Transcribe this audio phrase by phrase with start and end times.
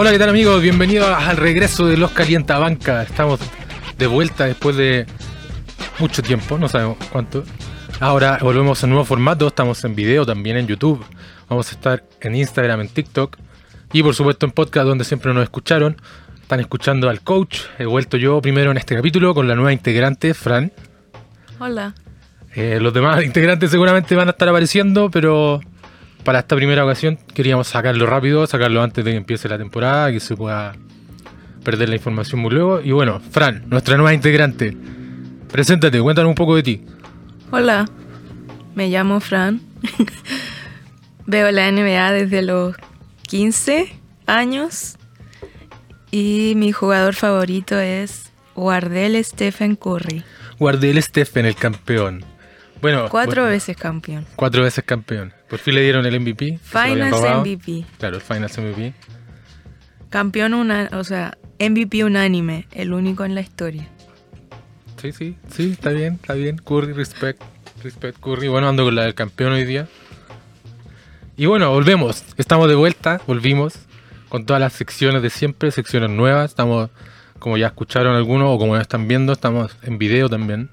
[0.00, 0.62] Hola, ¿qué tal amigos?
[0.62, 3.02] Bienvenidos al regreso de Los Calientabanca.
[3.02, 3.40] Estamos
[3.98, 5.06] de vuelta después de
[5.98, 7.42] mucho tiempo, no sabemos cuánto.
[7.98, 11.04] Ahora volvemos a un nuevo formato, estamos en video también en YouTube.
[11.48, 13.38] Vamos a estar en Instagram, en TikTok
[13.92, 16.00] y por supuesto en podcast donde siempre nos escucharon.
[16.40, 17.62] Están escuchando al coach.
[17.80, 20.70] He vuelto yo primero en este capítulo con la nueva integrante, Fran.
[21.58, 21.92] Hola.
[22.54, 25.60] Eh, los demás integrantes seguramente van a estar apareciendo, pero
[26.24, 30.20] para esta primera ocasión queríamos sacarlo rápido, sacarlo antes de que empiece la temporada, que
[30.20, 30.74] se pueda
[31.64, 32.80] perder la información muy luego.
[32.80, 34.76] Y bueno, Fran, nuestra nueva integrante,
[35.50, 36.84] preséntate, cuéntanos un poco de ti.
[37.50, 37.86] Hola,
[38.74, 39.60] me llamo Fran.
[41.26, 42.74] Veo la NBA desde los
[43.28, 43.92] 15
[44.26, 44.96] años
[46.10, 50.24] y mi jugador favorito es Wardell Stephen Curry.
[50.58, 52.24] Wardell Stephen, el campeón.
[52.80, 54.26] Bueno, cuatro bueno, veces campeón.
[54.36, 55.32] Cuatro veces campeón.
[55.48, 56.58] Por fin le dieron el MVP.
[56.62, 57.84] Finals MVP.
[57.98, 58.94] Claro, el Finals MVP.
[60.10, 63.88] Campeón, una, o sea, MVP unánime, el único en la historia.
[65.00, 66.58] Sí, sí, sí, está bien, está bien.
[66.58, 67.42] Curry, respect,
[67.82, 68.48] respect Curry.
[68.48, 69.86] Bueno, ando con la del campeón hoy día.
[71.36, 72.24] Y bueno, volvemos.
[72.36, 73.86] Estamos de vuelta, volvimos
[74.28, 76.50] con todas las secciones de siempre, secciones nuevas.
[76.50, 76.90] Estamos,
[77.38, 80.70] como ya escucharon algunos o como ya están viendo, estamos en video también.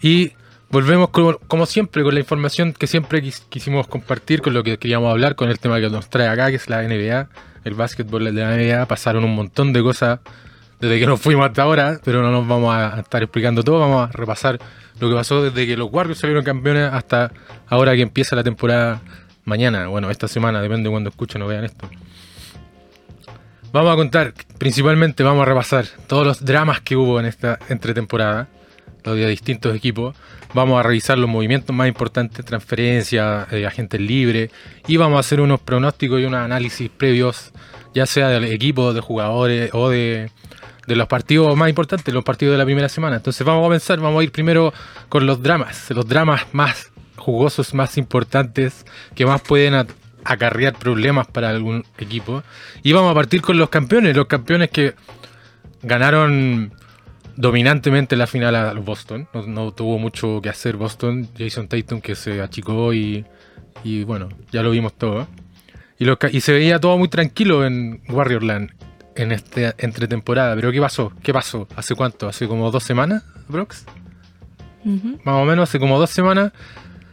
[0.00, 0.32] Y
[0.70, 5.36] volvemos como, siempre con la información que siempre quisimos compartir, con lo que queríamos hablar,
[5.36, 7.28] con el tema que nos trae acá, que es la NBA,
[7.64, 8.86] el básquetbol de la NBA.
[8.86, 10.20] Pasaron un montón de cosas
[10.80, 14.08] desde que nos fuimos hasta ahora, pero no nos vamos a estar explicando todo, vamos
[14.08, 14.58] a repasar
[15.00, 17.32] lo que pasó desde que los Warriors salieron campeones hasta
[17.66, 19.00] ahora que empieza la temporada
[19.44, 21.88] mañana, bueno, esta semana, depende de cuando escuchen o vean esto.
[23.72, 28.48] Vamos a contar, principalmente vamos a repasar todos los dramas que hubo en esta entretemporada,
[29.14, 30.16] de distintos equipos.
[30.54, 34.50] Vamos a revisar los movimientos más importantes, transferencias, eh, agentes libres,
[34.86, 37.52] y vamos a hacer unos pronósticos y unos análisis previos,
[37.94, 40.30] ya sea del equipo, de jugadores o de,
[40.86, 43.16] de los partidos más importantes, los partidos de la primera semana.
[43.16, 44.72] Entonces vamos a comenzar, vamos a ir primero
[45.08, 49.86] con los dramas, los dramas más jugosos, más importantes, que más pueden
[50.24, 52.42] acarrear problemas para algún equipo.
[52.82, 54.94] Y vamos a partir con los campeones, los campeones que
[55.82, 56.72] ganaron
[57.36, 59.28] dominantemente la final a Boston.
[59.46, 61.28] No, tuvo mucho que hacer Boston.
[61.38, 63.24] Jason Tatum que se achicó y,
[63.84, 65.28] y bueno, ya lo vimos todo.
[65.98, 68.70] Y, lo, y se veía todo muy tranquilo en Warriorland
[69.14, 70.54] en este entretemporada.
[70.54, 71.12] Pero ¿qué pasó?
[71.22, 71.66] ¿Qué pasó?
[71.76, 72.28] ¿Hace cuánto?
[72.28, 73.84] ¿Hace como dos semanas, Brox?
[75.24, 76.52] Más o menos, hace como dos semanas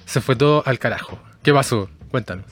[0.06, 1.20] se fue todo al carajo.
[1.42, 1.90] ¿Qué pasó?
[2.12, 2.46] Cuéntanos.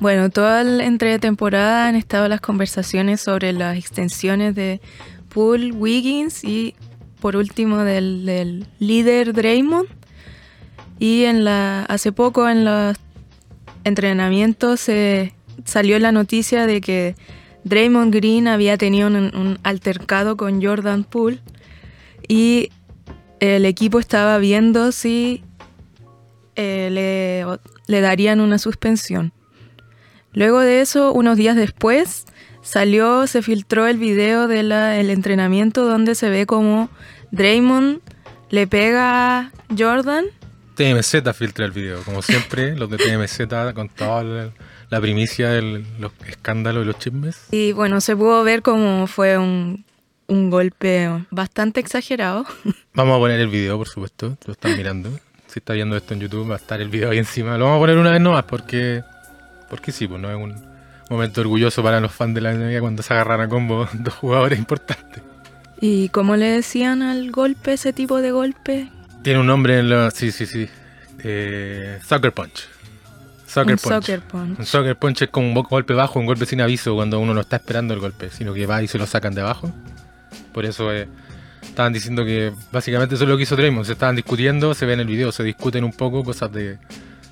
[0.00, 4.80] Bueno, toda la entretemporada han estado las conversaciones sobre las extensiones de
[5.32, 6.74] Poole, Wiggins y
[7.20, 9.88] por último del, líder Draymond.
[10.98, 12.96] Y en la, hace poco en los
[13.84, 15.34] entrenamientos se
[15.64, 17.16] salió la noticia de que
[17.64, 21.40] Draymond Green había tenido un, altercado con Jordan Poole
[22.28, 22.70] y
[23.40, 25.42] el equipo estaba viendo si
[26.54, 29.32] eh, le, le darían una suspensión.
[30.32, 32.24] Luego de eso, unos días después,
[32.62, 34.70] salió, se filtró el video del
[35.10, 36.88] entrenamiento donde se ve como
[37.30, 38.00] Draymond
[38.50, 40.26] le pega a Jordan.
[40.74, 44.52] TMZ filtra el video, como siempre, los de TMZ con toda
[44.88, 47.46] la, primicia de los escándalos y los chismes.
[47.50, 49.84] Y bueno, se pudo ver como fue un,
[50.26, 52.44] un golpe bastante exagerado.
[52.94, 55.10] Vamos a poner el video, por supuesto, lo están mirando.
[55.46, 57.58] Si está viendo esto en YouTube, va a estar el video ahí encima.
[57.58, 59.02] Lo vamos a poner una vez nomás porque
[59.68, 60.71] porque sí, pues no es un
[61.12, 64.58] momento orgulloso para los fans de la NBA cuando se agarran a combo dos jugadores
[64.58, 65.22] importantes.
[65.80, 68.88] ¿Y cómo le decían al golpe, ese tipo de golpe?
[69.22, 70.14] Tiene un nombre en los...
[70.14, 70.68] Sí, sí, sí.
[71.24, 72.68] Eh, soccer Punch.
[73.46, 73.92] Soccer, punch.
[73.92, 74.58] soccer Punch.
[74.60, 77.42] Un Soccer Punch es como un golpe bajo, un golpe sin aviso cuando uno no
[77.42, 79.70] está esperando el golpe, sino que va y se lo sacan de abajo.
[80.54, 81.06] Por eso eh,
[81.62, 83.84] estaban diciendo que básicamente eso es lo que hizo Draymond.
[83.84, 86.78] Se estaban discutiendo, se ve en el video, se discuten un poco cosas de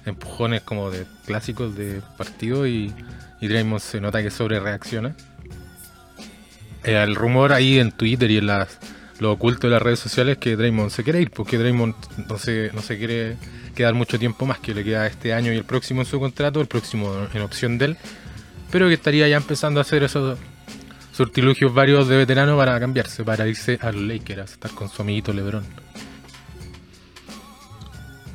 [0.05, 2.93] empujones como de clásicos de partido y,
[3.41, 5.15] y Draymond se nota que sobre reacciona.
[6.85, 8.79] Eh, el rumor ahí en Twitter y en las,
[9.19, 11.95] lo oculto de las redes sociales es que Draymond se quiere ir, porque Draymond
[12.29, 13.37] no se, no se quiere
[13.75, 16.61] quedar mucho tiempo más, que le queda este año y el próximo en su contrato,
[16.61, 17.97] el próximo en opción de él,
[18.71, 20.39] pero que estaría ya empezando a hacer esos
[21.13, 25.33] sortilugios varios de veterano para cambiarse, para irse a los Lakers, estar con su amiguito
[25.33, 25.65] LeBron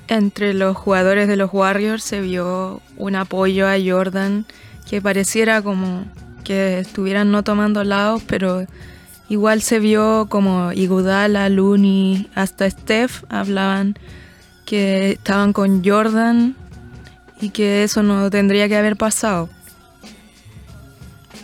[0.08, 4.46] entre los jugadores de los Warriors se vio un apoyo a Jordan
[4.90, 6.06] que pareciera como
[6.44, 8.66] que estuvieran no tomando lados, pero
[9.28, 13.98] igual se vio como Igudala, Looney, hasta Steph hablaban
[14.66, 16.56] que estaban con Jordan
[17.42, 19.50] y que eso no tendría que haber pasado.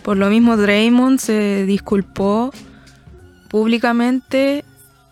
[0.04, 2.52] Por lo mismo, Draymond se disculpó
[3.50, 4.66] públicamente.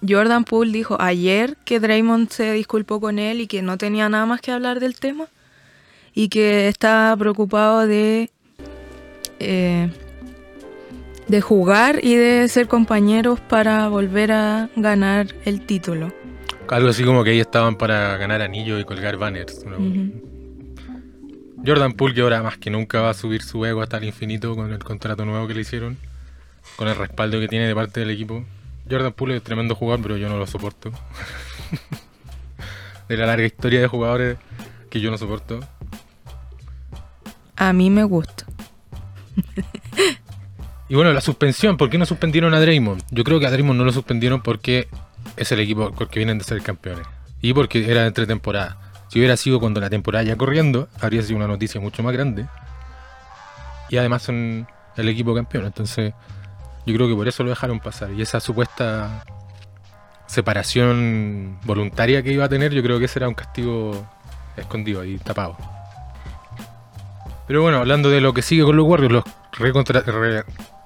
[0.08, 4.26] Jordan Poole dijo ayer que Draymond se disculpó con él y que no tenía nada
[4.26, 5.28] más que hablar del tema
[6.20, 8.30] y que estaba preocupado de
[9.40, 9.90] eh,
[11.30, 16.12] de jugar y de ser compañeros para volver a ganar el título.
[16.68, 19.64] Algo así como que ahí estaban para ganar anillos y colgar banners.
[19.64, 19.78] ¿no?
[21.66, 24.58] Jordan Poole que ahora más que nunca va a subir su ego hasta el infinito
[24.58, 25.98] con el contrato nuevo que le hicieron,
[26.76, 28.44] con el respaldo que tiene de parte del equipo.
[28.92, 30.92] Jordan Poole es tremendo jugador, pero yo no lo soporto.
[33.08, 34.38] de la larga historia de jugadores
[34.90, 35.62] que yo no soporto.
[37.60, 38.46] A mí me gusta.
[40.88, 43.04] y bueno, la suspensión, ¿por qué no suspendieron a Draymond?
[43.12, 44.88] Yo creo que a Draymond no lo suspendieron porque
[45.36, 47.06] es el equipo porque vienen de ser campeones.
[47.42, 48.78] Y porque era entre temporadas.
[49.10, 52.46] Si hubiera sido cuando la temporada ya corriendo, habría sido una noticia mucho más grande.
[53.90, 54.66] Y además son
[54.96, 55.66] el equipo campeón.
[55.66, 56.14] Entonces,
[56.86, 58.14] yo creo que por eso lo dejaron pasar.
[58.14, 59.26] Y esa supuesta
[60.28, 64.08] separación voluntaria que iba a tener, yo creo que ese era un castigo
[64.56, 65.58] escondido y tapado.
[67.50, 69.24] Pero bueno, hablando de lo que sigue con los Warriors, los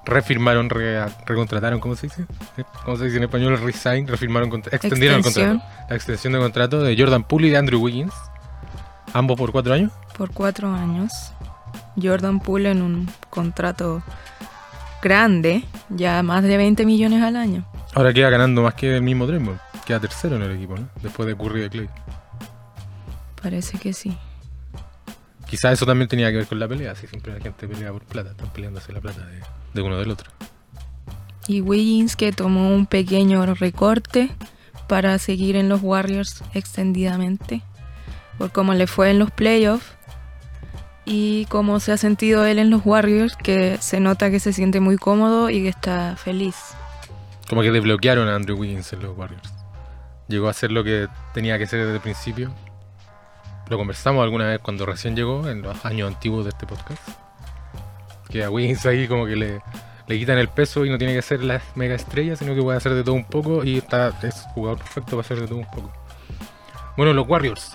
[0.06, 2.24] refirmaron, recontrataron, ¿cómo se dice?
[2.86, 3.60] ¿Cómo se dice en español?
[3.60, 5.62] Resign, refirmaron, extendieron el contrato.
[5.90, 8.14] La extensión de contrato de Jordan Poole y de Andrew Wiggins.
[9.12, 9.92] Ambos por cuatro años.
[10.16, 11.34] Por cuatro años.
[12.02, 14.02] Jordan Poole en un contrato
[15.02, 17.66] grande, ya más de 20 millones al año.
[17.94, 19.58] Ahora queda ganando más que el mismo Draymond.
[19.84, 20.88] Queda tercero en el equipo, ¿no?
[21.02, 21.88] Después de Curry y de Clay.
[23.42, 24.16] Parece que sí.
[25.54, 28.02] Quizás eso también tenía que ver con la pelea, si siempre la gente pelea por
[28.02, 29.24] plata, están peleándose la plata
[29.72, 30.28] de, uno del otro.
[31.46, 34.30] Y Wiggins que tomó un pequeño recorte
[34.88, 37.62] para seguir en los Warriors extendidamente,
[38.36, 39.86] por cómo le fue en los playoffs
[41.04, 44.80] y cómo se ha sentido él en los Warriors, que se nota que se siente
[44.80, 46.56] muy cómodo y que está feliz.
[47.48, 49.52] Como que desbloquearon a Andrew Wiggins en los Warriors.
[50.26, 52.52] Llegó a ser lo que tenía que ser desde el principio
[53.68, 57.00] lo conversamos alguna vez cuando recién llegó, en los años antiguos de este podcast.
[58.28, 59.60] Que a Wiggins ahí como que le,
[60.06, 62.76] le quitan el peso y no tiene que ser la mega estrella, sino que puede
[62.76, 65.70] hacer de todo un poco y está, es jugador perfecto para hacer de todo un
[65.70, 65.92] poco.
[66.96, 67.72] Bueno, los Warriors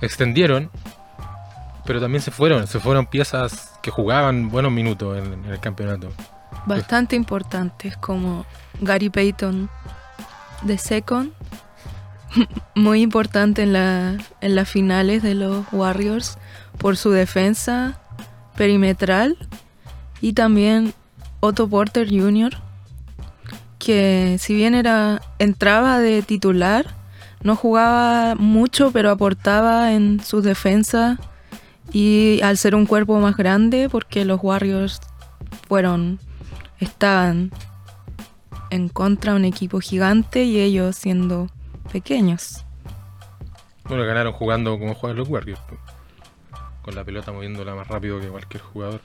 [0.00, 0.70] extendieron,
[1.84, 6.12] pero también se fueron, se fueron piezas que jugaban buenos minutos en, en el campeonato.
[6.66, 8.46] Bastante importantes como
[8.80, 9.68] Gary Payton
[10.62, 11.32] de Second
[12.74, 16.38] muy importante en, la, en las finales de los Warriors
[16.78, 17.98] por su defensa
[18.56, 19.36] perimetral
[20.20, 20.94] y también
[21.40, 22.56] Otto Porter Jr.,
[23.78, 26.86] que si bien era entraba de titular,
[27.42, 31.18] no jugaba mucho, pero aportaba en su defensa
[31.92, 35.00] y al ser un cuerpo más grande, porque los Warriors
[35.66, 36.20] fueron,
[36.78, 37.50] estaban
[38.70, 41.50] en contra de un equipo gigante y ellos siendo
[41.90, 42.64] pequeños.
[43.84, 45.60] Bueno, ganaron jugando como juegan los Warriors.
[46.82, 49.00] Con la pelota moviéndola más rápido que cualquier jugador.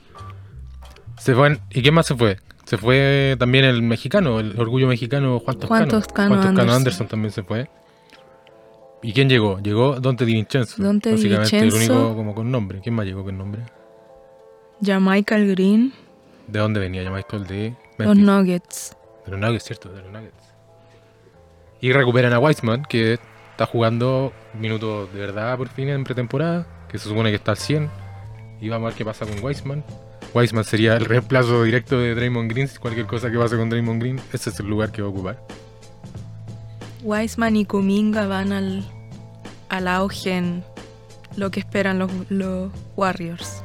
[1.18, 2.38] Se fue, ¿Y quién más se fue?
[2.64, 5.68] Se fue también el mexicano, el orgullo mexicano Juan Toscano.
[5.68, 7.08] Juan Toscano, Juan Toscano Anderson.
[7.08, 7.68] también se fue.
[9.02, 9.58] ¿Y quién llegó?
[9.60, 10.82] Llegó Dante Di Vincenzo.
[10.82, 12.80] Dante Básicamente el único como con nombre.
[12.80, 13.62] ¿Quién más llegó con nombre?
[14.84, 15.92] Jamaica Green.
[16.46, 17.38] ¿De dónde venía Jamaica?
[17.38, 18.96] De Los Nuggets.
[19.24, 20.54] De los Nuggets, cierto, de los Nuggets.
[21.80, 23.18] Y recuperan a Weisman, que
[23.50, 27.58] está jugando minutos de verdad por fin en pretemporada, que se supone que está al
[27.58, 27.90] 100.
[28.60, 29.84] Y vamos a ver qué pasa con Weisman.
[30.34, 32.68] Weisman sería el reemplazo directo de Draymond Green.
[32.80, 35.42] Cualquier cosa que pase con Draymond Green, ese es el lugar que va a ocupar.
[37.02, 38.84] Weisman y Kuminga van al,
[39.68, 40.64] al auge en
[41.36, 43.62] lo que esperan los, los Warriors.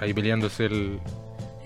[0.00, 1.00] Ahí peleándose el,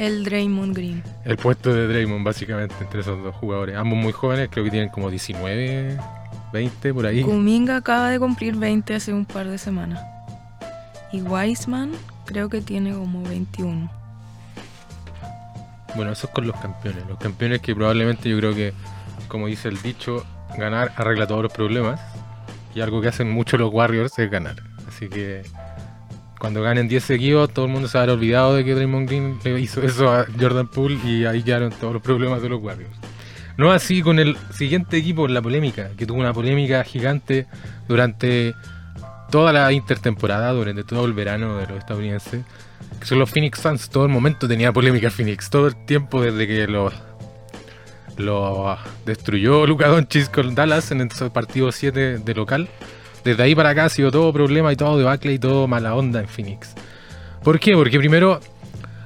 [0.00, 1.02] el Draymond Green.
[1.26, 3.76] El puesto de Draymond, básicamente, entre esos dos jugadores.
[3.76, 5.98] Ambos muy jóvenes, creo que tienen como 19,
[6.54, 7.22] 20 por ahí.
[7.22, 10.02] Kuminga acaba de cumplir 20 hace un par de semanas.
[11.12, 11.92] Y Wiseman
[12.24, 13.90] creo que tiene como 21.
[15.96, 17.06] Bueno, eso es con los campeones.
[17.06, 18.72] Los campeones que probablemente yo creo que,
[19.28, 20.24] como dice el dicho,
[20.56, 22.00] ganar arregla todos los problemas.
[22.74, 24.62] Y algo que hacen mucho los Warriors es ganar.
[24.88, 25.42] Así que
[26.40, 29.60] cuando ganen 10 seguidos, todo el mundo se habrá olvidado de que Draymond Green le
[29.60, 32.96] hizo eso a Jordan Poole y ahí quedaron todos los problemas de los Warriors.
[33.58, 37.46] No así con el siguiente equipo, la polémica, que tuvo una polémica gigante
[37.88, 38.54] durante
[39.30, 42.42] toda la intertemporada, durante todo el verano de los estadounidenses,
[42.98, 43.90] que son los Phoenix Suns.
[43.90, 46.94] Todo el momento tenía polémica Phoenix, todo el tiempo desde que los
[48.16, 52.68] lo destruyó Luka Doncic con Dallas en esos partidos 7 de local
[53.24, 56.20] desde ahí para acá ha sido todo problema y todo debacle y todo mala onda
[56.20, 56.74] en Phoenix.
[57.42, 57.74] ¿Por qué?
[57.74, 58.40] Porque primero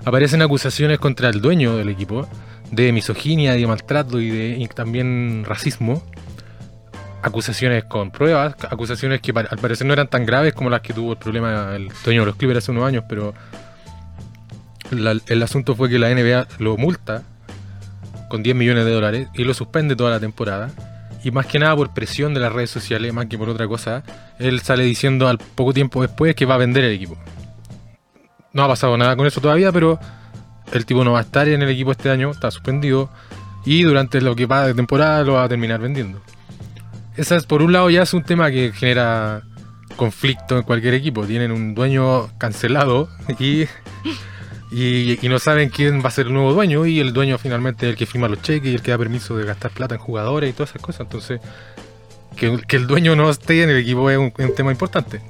[0.05, 2.29] aparecen acusaciones contra el dueño del equipo
[2.71, 6.03] de misoginia, de maltrato y de también racismo.
[7.23, 11.13] Acusaciones con pruebas, acusaciones que al parecer no eran tan graves como las que tuvo
[11.13, 13.33] el problema el dueño de los Clippers hace unos años, pero
[14.91, 17.23] el asunto fue que la NBA lo multa
[18.29, 20.71] con 10 millones de dólares y lo suspende toda la temporada.
[21.25, 24.05] Y más que nada por presión de las redes sociales, más que por otra cosa,
[24.39, 27.17] él sale diciendo al poco tiempo después que va a vender el equipo.
[28.53, 29.99] No ha pasado nada con eso todavía, pero
[30.73, 33.09] el tipo no va a estar en el equipo este año, está suspendido.
[33.65, 36.21] Y durante lo que va de temporada lo va a terminar vendiendo.
[37.17, 39.43] Esa es, por un lado, ya es un tema que genera
[39.97, 41.25] conflicto en cualquier equipo.
[41.25, 43.65] Tienen un dueño cancelado y,
[44.77, 46.85] y, y no saben quién va a ser el nuevo dueño.
[46.85, 49.37] Y el dueño finalmente es el que firma los cheques y el que da permiso
[49.37, 51.03] de gastar plata en jugadores y todas esas cosas.
[51.03, 51.41] Entonces,
[52.37, 55.21] que, que el dueño no esté en el equipo es un, es un tema importante.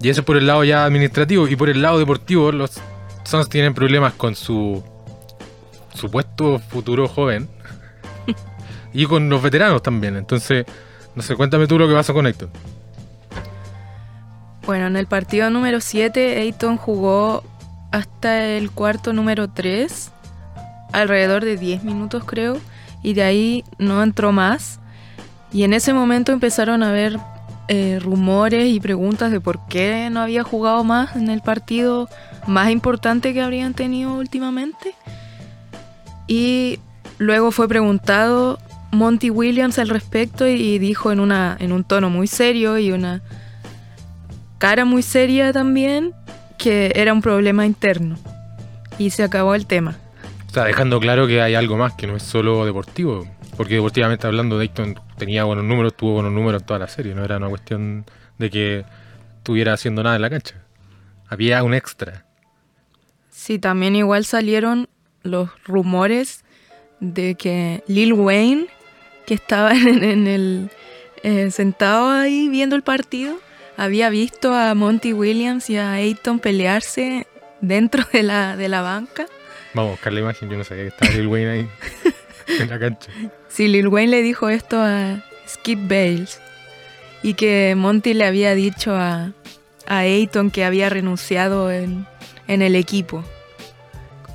[0.00, 1.48] Y eso por el lado ya administrativo.
[1.48, 2.80] Y por el lado deportivo, los
[3.24, 4.84] Suns tienen problemas con su
[5.92, 7.48] supuesto futuro joven.
[8.92, 10.16] y con los veteranos también.
[10.16, 10.66] Entonces,
[11.16, 12.48] no sé, cuéntame tú lo que pasó con Héctor.
[14.64, 17.42] Bueno, en el partido número 7, Ayton jugó
[17.92, 20.10] hasta el cuarto número 3,
[20.92, 22.58] alrededor de 10 minutos creo,
[23.02, 24.80] y de ahí no entró más.
[25.52, 27.18] Y en ese momento empezaron a haber
[27.68, 32.08] eh, rumores y preguntas de por qué no había jugado más en el partido
[32.46, 34.94] más importante que habrían tenido últimamente.
[36.26, 36.78] Y
[37.18, 38.58] luego fue preguntado
[38.90, 43.22] Monty Williams al respecto y dijo en, una, en un tono muy serio y una
[44.58, 46.14] cara muy seria también
[46.62, 48.16] que era un problema interno.
[48.98, 49.98] Y se acabó el tema.
[50.48, 53.26] O sea, dejando claro que hay algo más que no es solo deportivo.
[53.56, 57.14] Porque deportivamente hablando, Dayton tenía buenos números, tuvo buenos números en toda la serie.
[57.14, 58.04] No era una cuestión
[58.38, 58.84] de que
[59.38, 60.54] estuviera haciendo nada en la cancha.
[61.28, 62.26] Había un extra.
[63.30, 64.88] Sí, también igual salieron
[65.22, 66.44] los rumores
[67.00, 68.66] de que Lil Wayne,
[69.26, 70.70] que estaba en, en el
[71.24, 73.36] eh, sentado ahí viendo el partido,
[73.84, 77.26] había visto a Monty Williams y a Ayton pelearse
[77.60, 79.26] dentro de la, de la banca.
[79.74, 81.68] Vamos a buscar la imagen, yo no sabía que estaba Lil Wayne ahí
[82.60, 83.10] en la cancha.
[83.48, 86.40] Sí, Lil Wayne le dijo esto a Skip Bales
[87.22, 89.32] y que Monty le había dicho a,
[89.86, 92.06] a Ayton que había renunciado en,
[92.48, 93.24] en el equipo.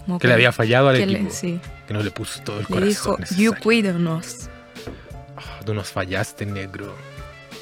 [0.05, 1.31] Como Que le había fallado al que le- equipo.
[1.33, 2.87] sí, Que no le puso todo el le corazón.
[2.89, 3.51] dijo, necesario.
[3.51, 4.49] you cuídanos.
[5.35, 6.95] Ah, tú nos fallaste, negro.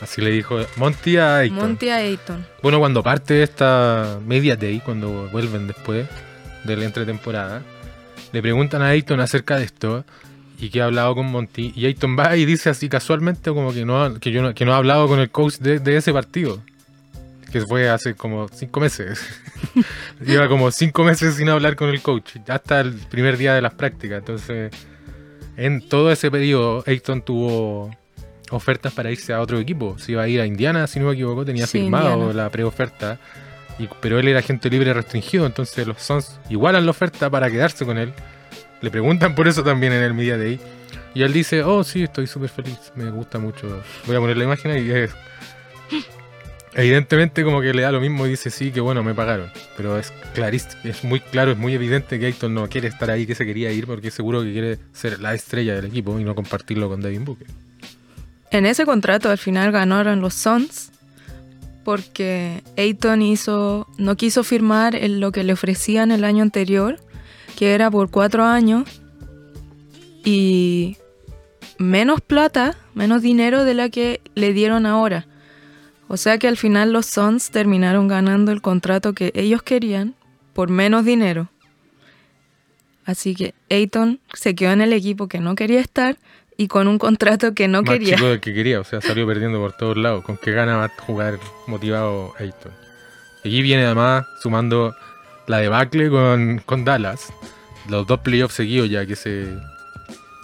[0.01, 1.57] Así le dijo Monty a Ayton.
[1.57, 2.45] Monty a Ayton.
[2.61, 6.07] Bueno, cuando parte esta Media Day, cuando vuelven después
[6.63, 7.63] de la entretemporada,
[8.31, 10.05] le preguntan a Ayton acerca de esto
[10.59, 11.73] y que ha hablado con Monty.
[11.75, 14.73] Y Ayton va y dice así casualmente como que no, que yo no, que no
[14.73, 16.61] ha hablado con el coach de, de ese partido.
[17.51, 19.25] Que fue hace como cinco meses.
[20.25, 22.35] Lleva como cinco meses sin hablar con el coach.
[22.47, 24.19] Hasta el primer día de las prácticas.
[24.19, 24.71] Entonces,
[25.55, 27.95] en todo ese periodo, Ayton tuvo
[28.51, 29.97] ofertas para irse a otro equipo.
[29.99, 32.33] Se iba a ir a Indiana, si no me equivoco, tenía Sí, firmado Indiana.
[32.43, 33.19] la preoferta.
[33.77, 37.85] y- Pero él era agente libre restringido, entonces los Suns igualan la oferta para quedarse
[37.85, 38.13] con él.
[38.81, 40.59] Le preguntan por eso también en el Media Day.
[41.13, 43.81] Y él dice, oh sí, estoy súper feliz, me gusta mucho.
[44.05, 44.87] Voy a poner la imagen ahí.
[44.87, 45.11] y es-
[46.77, 49.49] Evidentemente como que le da lo mismo y dice, sí, que bueno, me pagaron.
[49.77, 53.25] Pero es clarísimo, es muy claro, es muy evidente que Ayton no quiere estar ahí,
[53.25, 56.35] que se quería ir, porque seguro que quiere ser la estrella del equipo y no
[56.35, 57.47] compartirlo con Devin Booker.
[58.51, 60.91] En ese contrato al final ganaron los Suns
[61.83, 66.99] porque Ayton hizo, no quiso firmar lo que le ofrecían el año anterior,
[67.55, 68.89] que era por cuatro años
[70.23, 70.97] y
[71.77, 75.27] menos plata, menos dinero de la que le dieron ahora.
[76.07, 80.15] O sea que al final los Suns terminaron ganando el contrato que ellos querían
[80.53, 81.49] por menos dinero.
[83.05, 86.17] Así que Ayton se quedó en el equipo que no quería estar
[86.57, 88.15] y con un contrato que no Más quería.
[88.15, 90.23] chico del que quería, o sea, salió perdiendo por todos lados.
[90.23, 92.71] Con que gana va a jugar motivado Ayton.
[93.43, 94.95] Y Aquí viene además sumando
[95.47, 97.31] la debacle con, con Dallas.
[97.89, 99.47] Los dos playoffs seguidos ya que se,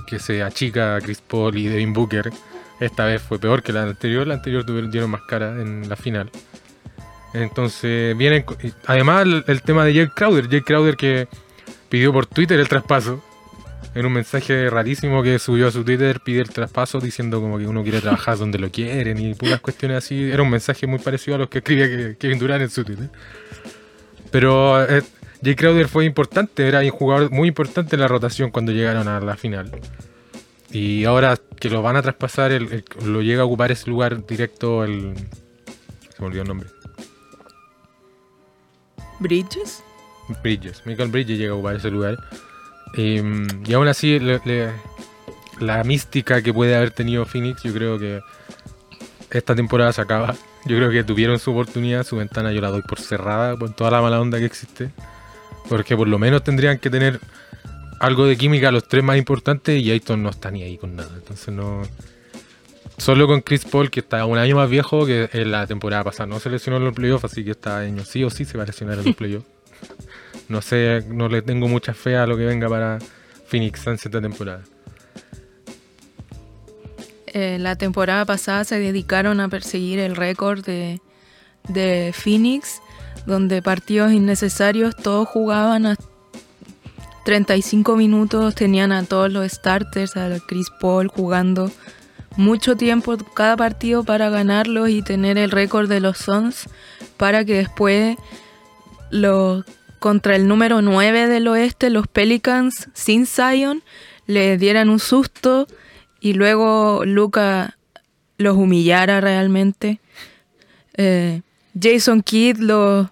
[0.06, 2.32] que se achica Chris Paul y Devin Booker.
[2.80, 4.27] Esta vez fue peor que la anterior.
[4.27, 6.30] La anterior tuvieron, dieron más cara en la final.
[7.34, 10.50] Entonces y Además el, el tema de Jake Crowder.
[10.50, 11.27] Jake Crowder que
[11.89, 13.24] pidió por Twitter el traspaso.
[13.93, 17.67] En un mensaje rarísimo que subió a su Twitter, pide el traspaso diciendo como que
[17.67, 20.31] uno quiere trabajar donde lo quieren y puras cuestiones así.
[20.31, 23.10] Era un mensaje muy parecido a los que escribía que- Kevin Durant en su Twitter.
[24.31, 25.03] Pero eh,
[25.43, 29.19] Jay Crowder fue importante, era un jugador muy importante en la rotación cuando llegaron a
[29.19, 29.69] la final.
[30.71, 34.25] Y ahora que lo van a traspasar, el- el- lo llega a ocupar ese lugar
[34.25, 35.15] directo el...
[36.15, 36.69] Se me olvidó el nombre.
[39.19, 39.83] Bridges.
[40.41, 40.81] Bridges.
[40.86, 42.17] Michael Bridges llega a ocupar ese lugar.
[42.95, 44.71] Y, mm, y aún así, le- le-
[45.60, 48.21] la mística que puede haber tenido Phoenix, yo creo que
[49.29, 50.36] esta temporada se acaba.
[50.65, 53.89] Yo creo que tuvieron su oportunidad, su ventana yo la doy por cerrada con toda
[53.89, 54.91] la mala onda que existe.
[55.67, 57.19] Porque por lo menos tendrían que tener
[58.00, 61.10] algo de química los tres más importantes y Ayton no está ni ahí con nada.
[61.15, 61.81] Entonces no...
[63.00, 66.27] Solo con Chris Paul, que está un año más viejo que en la temporada pasada.
[66.27, 68.63] No se lesionó en los playoffs, así que este año sí o sí se va
[68.63, 69.48] a lesionar en los playoffs.
[70.51, 73.00] No sé, no le tengo mucha fe a lo que venga para
[73.48, 74.63] Phoenix Suns esta temporada.
[77.27, 81.00] Eh, la temporada pasada se dedicaron a perseguir el récord de,
[81.70, 82.81] de Phoenix,
[83.25, 85.96] donde partidos innecesarios todos jugaban a
[87.24, 91.72] 35 minutos, tenían a todos los starters, a Chris Paul jugando
[92.36, 96.67] mucho tiempo cada partido para ganarlos y tener el récord de los Suns
[97.15, 98.17] para que después
[99.12, 99.63] los
[100.01, 103.84] contra el número 9 del oeste, los Pelicans sin Zion,
[104.25, 105.67] le dieran un susto
[106.20, 107.77] y luego Luca
[108.39, 110.00] los humillara realmente.
[110.98, 111.41] Eh,
[111.79, 113.10] Jason Kidd los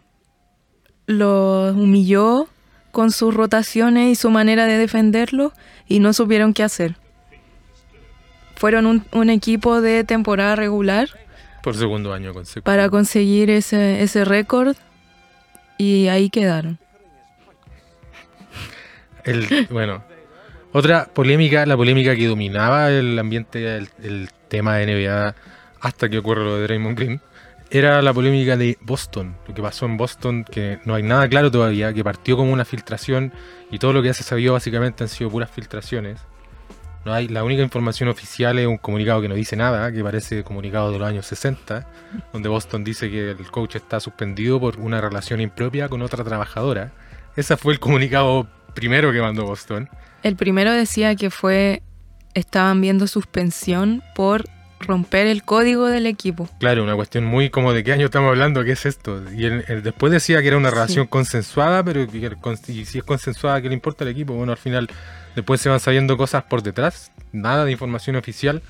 [1.05, 2.47] lo humilló
[2.91, 5.53] con sus rotaciones y su manera de defenderlo
[5.87, 6.95] y no supieron qué hacer.
[8.55, 11.07] Fueron un, un equipo de temporada regular
[11.61, 12.63] Por segundo año consecutivo.
[12.63, 14.75] para conseguir ese, ese récord
[15.79, 16.77] y ahí quedaron.
[19.23, 20.03] El, bueno,
[20.73, 25.35] otra polémica, la polémica que dominaba el ambiente, el, el tema de NBA
[25.81, 27.21] hasta que ocurre lo de Draymond Green,
[27.71, 29.37] era la polémica de Boston.
[29.47, 32.65] Lo que pasó en Boston, que no hay nada claro todavía, que partió como una
[32.65, 33.31] filtración
[33.71, 36.19] y todo lo que ya se sabido básicamente han sido puras filtraciones.
[37.05, 40.43] No hay, la única información oficial es un comunicado que no dice nada, que parece
[40.43, 41.87] comunicado de los años 60,
[42.33, 46.91] donde Boston dice que el coach está suspendido por una relación impropia con otra trabajadora.
[47.35, 49.89] Ese fue el comunicado primero que mandó Boston.
[50.23, 51.81] El primero decía que fue
[52.33, 54.43] estaban viendo suspensión por
[54.81, 56.47] romper el código del equipo.
[56.59, 59.21] Claro, una cuestión muy como de qué año estamos hablando, qué es esto.
[59.33, 61.09] Y él- él después decía que era una relación Sí.
[61.09, 62.31] consensuada, pero que
[62.71, 64.33] y si es consensuada, ¿qué le importa al equipo?
[64.33, 64.89] Bueno, al final
[65.39, 68.61] después se van sabiendo cosas por detrás, nada de información oficial.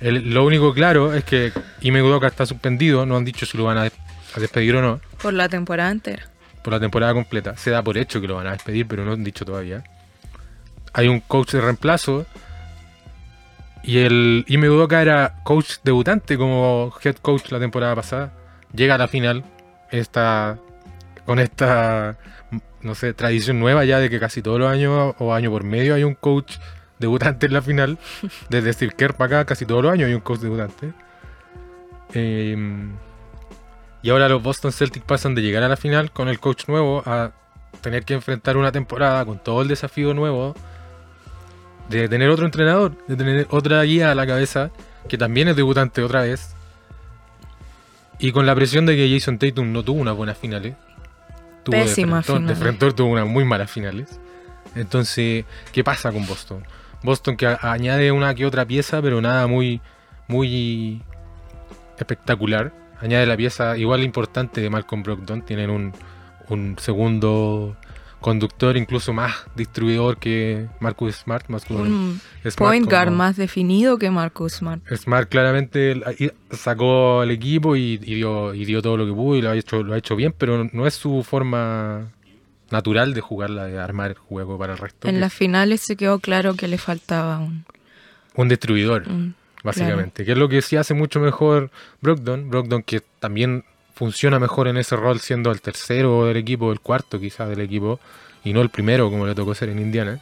[0.00, 3.64] El- lo único claro es que Ime Udoka está suspendido, no han dicho si lo
[3.64, 3.92] van a, des-
[4.36, 6.24] a despedir o no, Por la temporada entera.
[6.62, 7.56] por la temporada completa.
[7.56, 9.82] Se da por hecho que lo van a despedir, pero no han dicho todavía.
[10.92, 12.26] Hay un coach de reemplazo.
[13.84, 18.32] Y el Ime Udoka era coach debutante como head coach la temporada pasada.
[18.74, 19.44] Llega a la final.
[19.90, 20.58] Está
[21.26, 22.16] con esta,
[22.82, 25.94] no sé, tradición nueva ya de que casi todos los años o año por medio
[25.94, 26.56] hay un coach
[26.98, 27.98] debutante en la final.
[28.48, 30.92] Desde Steve Kerr para acá, casi todos los años hay un coach debutante.
[32.14, 32.56] Eh,
[34.02, 37.02] y ahora los Boston Celtics pasan de llegar a la final con el coach nuevo
[37.06, 37.32] a
[37.80, 40.54] tener que enfrentar una temporada con todo el desafío nuevo
[41.88, 44.70] de tener otro entrenador, de tener otra guía a la cabeza,
[45.08, 46.54] que también es debutante otra vez.
[48.18, 50.74] Y con la presión de que Jason Tatum no tuvo unas buenas finales.
[51.62, 54.20] Tuvo Pésimas de frentón, de frentón tuvo unas muy malas finales.
[54.74, 56.64] Entonces, ¿qué pasa con Boston?
[57.02, 59.80] Boston que añade una que otra pieza, pero nada muy,
[60.28, 61.02] muy
[61.98, 62.72] espectacular.
[63.00, 65.42] Añade la pieza igual importante de Malcolm Brogdon.
[65.42, 65.92] Tienen un,
[66.48, 67.76] un segundo
[68.22, 71.46] conductor, incluso más distribuidor que Marcus Smart.
[71.48, 74.80] Marcus Un Smart point guard como- más definido que Marcus Smart.
[74.96, 76.00] Smart claramente
[76.50, 79.56] sacó al equipo y, y dio, y dio todo lo que pudo y lo ha
[79.56, 82.10] hecho, lo ha hecho bien, pero no es su forma
[82.70, 85.06] natural de jugarla, de armar el juego para el resto.
[85.08, 87.66] En las es finales se quedó claro que le faltaba un...
[88.34, 90.24] un distribuidor, un- básicamente.
[90.24, 92.48] Que es lo que sí hace mucho mejor Brogdon.
[92.48, 97.20] Brogdon que también funciona mejor en ese rol siendo el tercero del equipo, el cuarto
[97.20, 98.00] quizás del equipo,
[98.44, 100.20] y no el primero como le tocó ser en Indiana.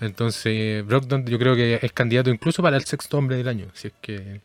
[0.00, 3.88] Entonces, Brogdon yo creo que es candidato incluso para el sexto hombre del año, si
[3.88, 4.40] es que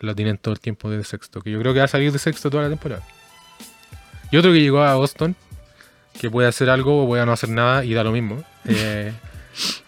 [0.00, 2.18] lo tienen todo el tiempo de sexto, que yo creo que va a salir de
[2.18, 3.02] sexto toda la temporada.
[4.30, 5.36] Y otro que llegó a Boston,
[6.20, 8.42] que puede hacer algo o puede no hacer nada y da lo mismo.
[8.64, 9.12] eh,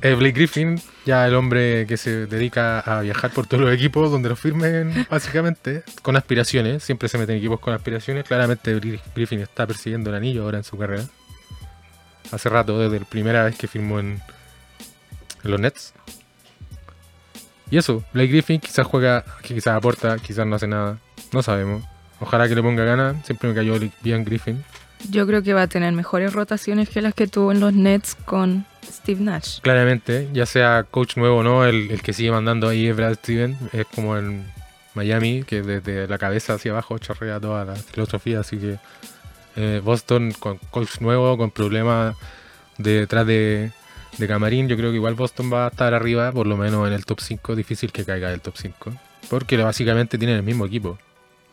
[0.00, 4.10] es Blake Griffin, ya el hombre que se dedica a viajar por todos los equipos
[4.10, 6.82] donde los firmen, básicamente, con aspiraciones.
[6.84, 8.24] Siempre se meten equipos con aspiraciones.
[8.24, 11.04] Claramente Bri- Griffin está persiguiendo el anillo ahora en su carrera.
[12.30, 14.20] Hace rato, desde la primera vez que firmó en,
[15.44, 15.94] en los Nets.
[17.70, 20.98] Y eso, Blake Griffin quizás juega, quizás aporta, quizás no hace nada.
[21.32, 21.84] No sabemos.
[22.20, 23.24] Ojalá que le ponga ganas.
[23.26, 24.64] Siempre me cayó bien Griffin.
[25.10, 28.16] Yo creo que va a tener mejores rotaciones que las que tuvo en los Nets
[28.24, 29.60] con Steve Nash.
[29.60, 33.56] Claramente, ya sea coach nuevo o no, el, que sigue mandando ahí es Brad Steven,
[33.72, 34.44] es como en
[34.94, 38.78] Miami, que desde la cabeza hacia abajo chorrea toda la filosofía, así que
[39.60, 42.14] Eh, Boston con coach nuevo, con problemas
[42.76, 43.72] detrás de,
[44.16, 44.68] de camarín.
[44.68, 47.18] Yo creo que igual Boston va a estar arriba, por lo menos en el top
[47.20, 47.56] 5.
[47.56, 48.92] Difícil que caiga del top 5.
[49.28, 50.96] Porque básicamente tienen el mismo equipo.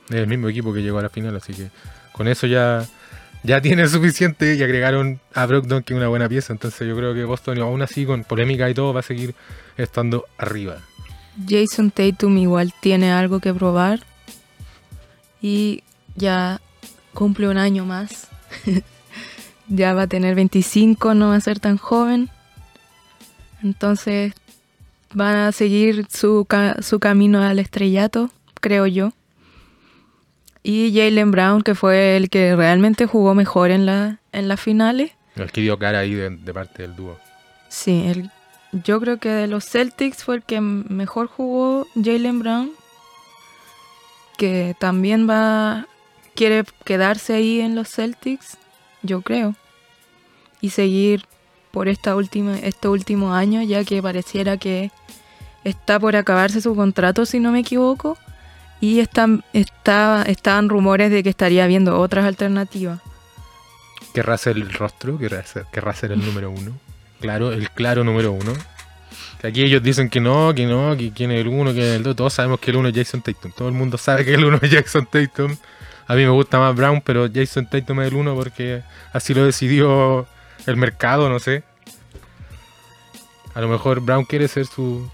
[0.10, 1.71] Es el mismo equipo que llegó a la final, así que
[2.12, 2.86] con eso ya,
[3.45, 6.53] ya tiene suficiente y agregaron a Brogdon que una buena pieza.
[6.53, 9.36] Entonces yo creo que Boston, aún así, con polémica y todo, va a seguir
[9.77, 10.77] estando arriba.
[11.47, 14.01] Jason Tatum igual tiene algo que probar.
[15.41, 15.84] Y
[16.15, 16.62] ya
[17.13, 18.29] cumple un año más.
[19.67, 22.29] ya va a tener 25, no va a ser tan joven.
[23.63, 24.34] Entonces
[25.13, 26.47] van a seguir su,
[26.81, 29.13] su camino al estrellato, creo yo.
[30.67, 35.12] Y Jalen Brown, que fue el que realmente jugó mejor en, la, en las finales.
[35.36, 37.19] El que dio cara ahí de, de parte del dúo.
[37.69, 38.32] Sí, el,
[38.71, 42.71] yo creo que de los Celtics fue el que mejor jugó Jalen Brown.
[44.39, 45.86] Que también va.
[46.34, 48.58] quiere quedarse ahí en los Celtics,
[49.04, 49.54] yo creo.
[50.62, 51.25] Y seguir
[51.69, 54.89] por esta última, este último año, ya que pareciera que
[55.63, 58.17] está por acabarse su contrato, si no me equivoco.
[58.82, 63.00] Y están, está, estaban rumores de que estaría viendo otras alternativas.
[64.14, 66.72] Querrá ser el rostro, querrá ser, querrá ser el número uno.
[67.20, 68.54] Claro, el claro número uno.
[69.42, 72.04] Que aquí ellos dicen que no, que no, que quién es el uno, que el
[72.04, 72.16] dos.
[72.16, 73.52] Todos sabemos que el uno es Jason Tatum.
[73.52, 75.56] Todo el mundo sabe que el uno es Jason Tatum.
[76.08, 79.44] A mí me gusta más Brown, pero Jason Tatum es el uno porque así lo
[79.46, 80.28] decidió
[80.66, 81.64] el mercado, no sé.
[83.54, 85.10] A lo mejor Brown quiere ser su.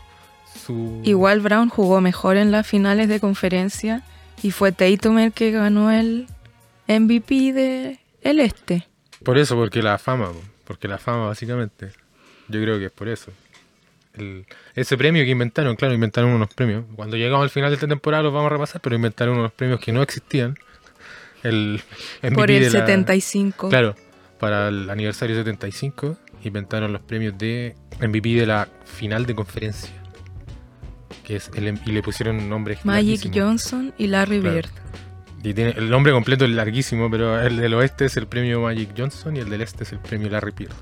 [0.66, 1.02] Su...
[1.04, 4.04] Igual Brown jugó mejor en las finales de conferencia
[4.44, 6.28] y fue Tatum el que ganó el
[6.88, 8.88] MVP de el este.
[9.24, 10.42] Por eso, porque la fama, po.
[10.66, 11.92] porque la fama básicamente.
[12.48, 13.32] Yo creo que es por eso.
[14.14, 14.46] El-
[14.76, 16.84] ese premio que inventaron, claro, inventaron unos premios.
[16.96, 19.80] Cuando llegamos al final de esta temporada los vamos a repasar, pero inventaron unos premios
[19.80, 20.58] que no existían.
[21.44, 21.82] El
[22.22, 23.70] MVP por el de la- 75.
[23.70, 23.96] Claro,
[24.40, 29.92] para el aniversario 75 inventaron los premios de MVP de la final de conferencia.
[31.24, 33.38] Que es el, y le pusieron nombres Magic larguísimos.
[33.38, 34.56] Johnson y Larry Claro.
[34.56, 34.70] Bird.
[35.44, 38.90] Y tiene, el nombre completo es larguísimo, pero el del oeste es el premio Magic
[38.98, 40.74] Johnson y el del este es el premio Larry Bird.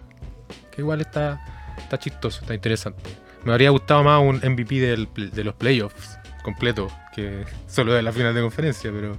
[0.71, 1.41] Que igual está,
[1.77, 3.03] está chistoso, está interesante.
[3.45, 8.11] Me habría gustado más un MVP del de los playoffs completo que solo de la
[8.11, 9.17] final de conferencia, pero,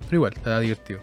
[0.00, 1.00] pero igual, está divertido.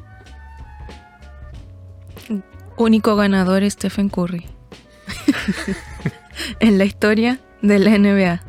[2.77, 4.45] Único ganador Stephen Curry.
[6.59, 8.41] en la historia de la NBA.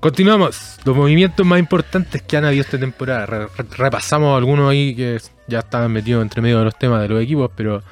[0.00, 0.78] Continuamos.
[0.84, 3.26] Los movimientos más importantes que han habido esta temporada.
[3.26, 7.08] Re- re- repasamos algunos ahí que ya estaban metidos entre medio de los temas de
[7.08, 7.82] los equipos, pero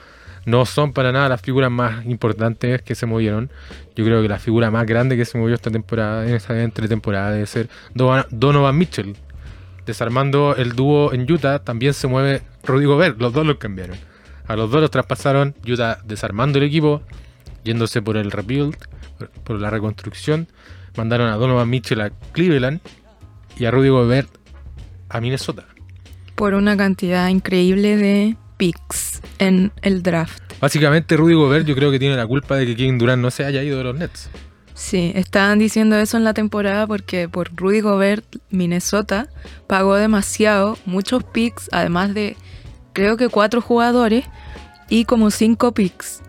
[0.47, 3.51] no son para nada las figuras más importantes que se movieron.
[3.95, 7.33] Yo creo que la figura más grande que se movió esta temporada, en esta entretemporada,
[7.33, 9.15] debe ser Donovan- Mitchell.
[9.85, 13.21] Desarmando el dúo en Utah, también se mueve Rudy Gobert.
[13.21, 13.97] Los dos los cambiaron.
[14.47, 15.55] A los dos los traspasaron.
[15.67, 17.03] Utah desarmando el equipo,
[17.65, 18.77] yéndose por el rebuild,
[19.45, 20.47] por la reconstrucción.
[20.99, 22.81] Mandaron a Donovan Mitchell a Cleveland
[23.57, 24.29] y a Rudy Gobert
[25.09, 25.65] a Minnesota.
[26.35, 30.43] Por una cantidad increíble de picks en el draft.
[30.61, 33.45] Básicamente Rudy Gobert yo creo que tiene la culpa de que Kevin Durant no se
[33.45, 34.29] haya ido de los Nets.
[34.75, 39.29] Sí, estaban diciendo eso en la temporada porque por Rudy Gobert, Minnesota
[39.69, 42.37] pagó demasiado, muchos picks, además de
[42.93, 44.25] creo que cuatro jugadores
[44.89, 46.23] y como cinco picks.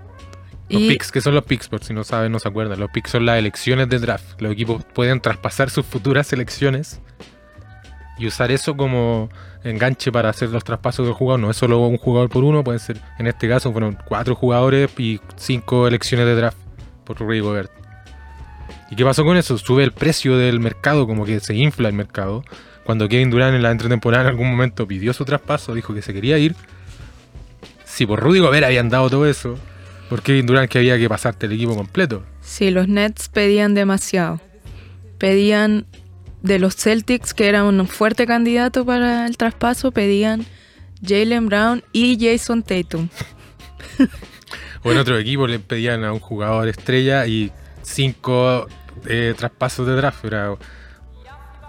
[0.70, 1.68] Los Y picks, que son los picks?
[1.68, 2.80] Por si no saben, no se acuerdan.
[2.80, 4.40] Los picks son las elecciones de draft.
[4.42, 7.02] Los equipos pueden traspasar sus futuras elecciones
[8.20, 9.30] y usar eso como
[9.64, 11.40] enganche para hacer los traspasos del jugador.
[11.40, 14.90] No es solo un jugador por uno, pueden ser, en este caso, fueron cuatro jugadores
[14.98, 16.58] y cinco elecciones de draft
[17.04, 17.72] por Rudy Gobert.
[18.92, 19.58] ¿Y qué pasó con eso?
[19.58, 22.44] Sube el precio del mercado, como que se infla el mercado.
[22.84, 26.14] Cuando Kevin Durant en la entretemporada en algún momento pidió su traspaso, dijo que se
[26.14, 26.56] quería ir.
[27.86, 29.60] Si por Rudy Gobert habían dado todo eso,
[30.10, 32.24] por Kevin Durant que había que pasarte el equipo completo.
[32.42, 34.42] sí, los Nets pedían demasiado.
[35.18, 35.86] Pedían
[36.42, 40.46] de los Celtics, que eran un fuerte candidato para el traspaso, pedían
[41.06, 43.10] Jalen Brown y Jason Tatum.
[44.84, 48.66] O en otro equipo le pedían a un jugador estrella y cinco
[49.06, 50.24] eh, traspasos de draft.
[50.24, 50.56] Era,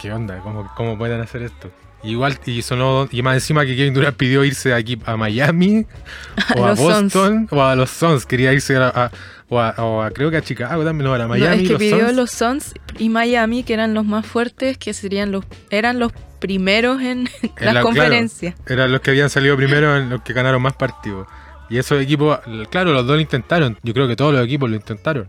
[0.01, 0.39] ¿Qué onda?
[0.39, 1.73] ¿Cómo, ¿Cómo pueden hacer esto?
[2.03, 5.85] Igual, y sonó, y más encima que Kevin Durant pidió irse aquí a Miami,
[6.57, 6.75] o a.
[6.75, 8.25] Boston, o a los Suns.
[8.25, 9.11] Quería irse a, a-
[9.51, 11.57] o, a, o a- creo que a Chicago también, no, a la No, Miami.
[11.57, 12.15] es que los pidió Suns.
[12.17, 17.03] los Suns y Miami, que eran los más fuertes, que serían los eran los primeros
[17.03, 18.55] en En las la- conferencias.
[18.67, 21.27] Eran los que habían salido primero, en los que ganaron más partidos.
[21.69, 22.39] Y esos equipos,
[22.71, 23.77] claro, los dos lo intentaron.
[23.83, 25.29] Yo creo que todos los equipos lo intentaron.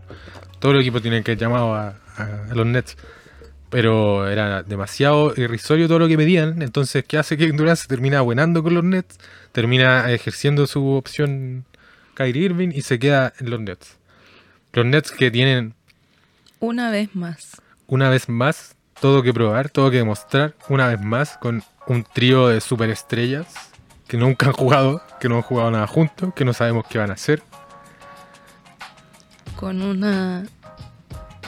[0.58, 1.60] Todos los equipos tienen que llamar
[2.16, 2.96] a- a los Nets.
[3.72, 6.60] Pero era demasiado irrisorio todo lo que pedían.
[6.60, 7.78] Entonces, ¿qué hace Kevin Durant?
[7.78, 9.16] Se termina abuenando con los Nets.
[9.50, 11.64] termina ejerciendo su opción
[12.14, 13.96] Kyrie Irving y se queda en los Nets.
[14.74, 15.74] Los Nets que tienen
[16.60, 17.62] Una vez más.
[17.86, 22.48] una vez más todo que probar, todo que demostrar, una vez más con un trío
[22.48, 23.46] de superestrellas
[24.06, 27.10] que nunca han jugado, que no han jugado nada juntos, que no sabemos qué van
[27.10, 27.42] a hacer.
[29.56, 30.44] Con una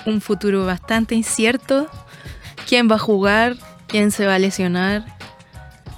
[0.06, 1.86] un futuro bastante incierto.
[2.68, 3.56] ¿Quién va a jugar?
[3.86, 5.04] ¿Quién se va a lesionar?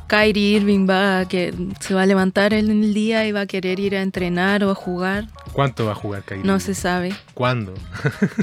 [0.08, 3.46] Kyrie Irving va a que se va a levantar en el día y va a
[3.46, 5.26] querer ir a entrenar o a jugar.
[5.52, 6.44] ¿Cuánto va a jugar Kyrie?
[6.44, 7.14] No se sabe.
[7.34, 7.74] ¿Cuándo?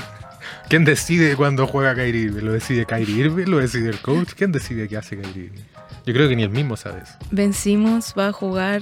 [0.70, 2.44] ¿Quién decide cuándo juega Kyrie Irving?
[2.44, 3.46] ¿Lo decide Kyrie Irving?
[3.48, 4.32] ¿Lo decide el coach?
[4.36, 5.62] ¿Quién decide qué hace Kyrie Irving?
[6.06, 7.14] Yo creo que ni el mismo sabe eso.
[7.32, 8.82] Vencimos, va a jugar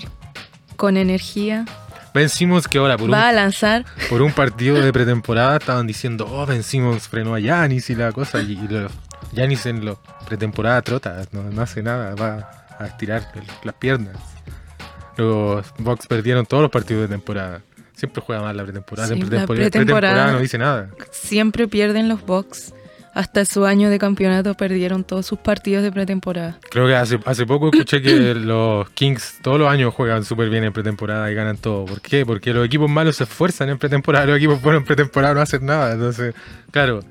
[0.75, 1.65] con energía,
[2.13, 3.86] Vencimos que ahora por un, va a lanzar.
[4.10, 8.41] por un partido de pretemporada estaban diciendo, oh, vencimos, frenó a Yanis y la cosa.
[8.41, 8.89] Y, y lo-
[9.33, 9.95] Giannis en la
[10.27, 13.31] pretemporada trota, no, no hace nada, va a estirar
[13.63, 14.15] las piernas.
[15.17, 17.61] Los Bucks perdieron todos los partidos de temporada.
[17.93, 19.07] Siempre juega mal la pretemporada.
[19.09, 20.89] Sí, en la pretemporada, pretemporada- pretemporada no dice nada.
[21.11, 22.73] Siempre pierden los Bucks.
[23.13, 26.57] Hasta su año de campeonato perdieron todos sus partidos de pretemporada.
[26.69, 30.63] Creo que hace, hace poco escuché que los Kings todos los años juegan súper bien
[30.63, 31.83] en pretemporada y ganan todo.
[31.85, 32.25] ¿Por qué?
[32.25, 35.65] Porque los equipos malos se esfuerzan en pretemporada, los equipos buenos en pretemporada no hacen
[35.65, 35.91] nada.
[35.91, 36.33] Entonces,
[36.71, 37.01] claro,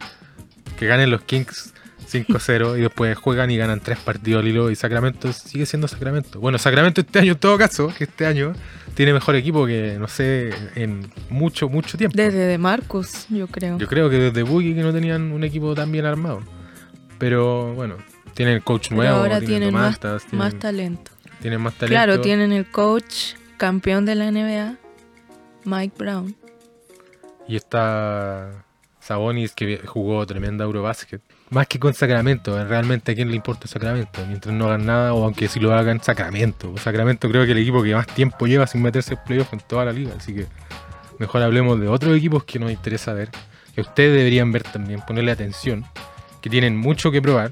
[0.78, 1.74] que ganen los Kings
[2.10, 6.40] 5-0 y después juegan y ganan tres partidos al hilo y Sacramento sigue siendo Sacramento.
[6.40, 8.52] Bueno, Sacramento este año en todo caso, que este año
[8.94, 12.16] tiene mejor equipo que, no sé, en mucho, mucho tiempo.
[12.16, 13.78] Desde de Marcus, yo creo.
[13.78, 16.42] Yo creo que desde Boogie que no tenían un equipo tan bien armado.
[17.18, 17.96] Pero bueno,
[18.34, 20.00] tienen coach Pero nuevo, ahora tienen más,
[20.32, 21.10] más talento.
[21.40, 21.94] tienen más talento.
[21.94, 24.76] Claro, tienen el coach campeón de la NBA,
[25.64, 26.34] Mike Brown.
[27.46, 28.64] Y está
[29.00, 31.20] Sabonis que jugó tremenda Eurobasket.
[31.50, 35.24] Más que con Sacramento, realmente a quién le importa Sacramento, mientras no hagan nada o
[35.24, 36.72] aunque si lo hagan Sacramento.
[36.78, 39.84] Sacramento creo que el equipo que más tiempo lleva sin meterse en playoff en toda
[39.84, 40.46] la liga, así que
[41.18, 43.30] mejor hablemos de otros equipos que nos interesa ver,
[43.74, 45.84] que ustedes deberían ver también, ponerle atención,
[46.40, 47.50] que tienen mucho que probar.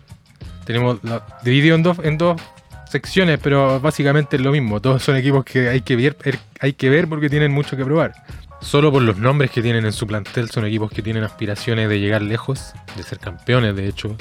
[0.65, 2.41] Tenemos la- dividido en dos, en dos
[2.89, 4.81] secciones, pero básicamente es lo mismo.
[4.81, 6.17] Todos son equipos que hay que ver,
[6.61, 8.13] hay que ver porque tienen mucho que probar.
[8.61, 12.01] Solo por los nombres que tienen en su plantel son equipos que tienen aspiraciones de
[12.01, 14.16] llegar lejos, de ser campeones de hecho.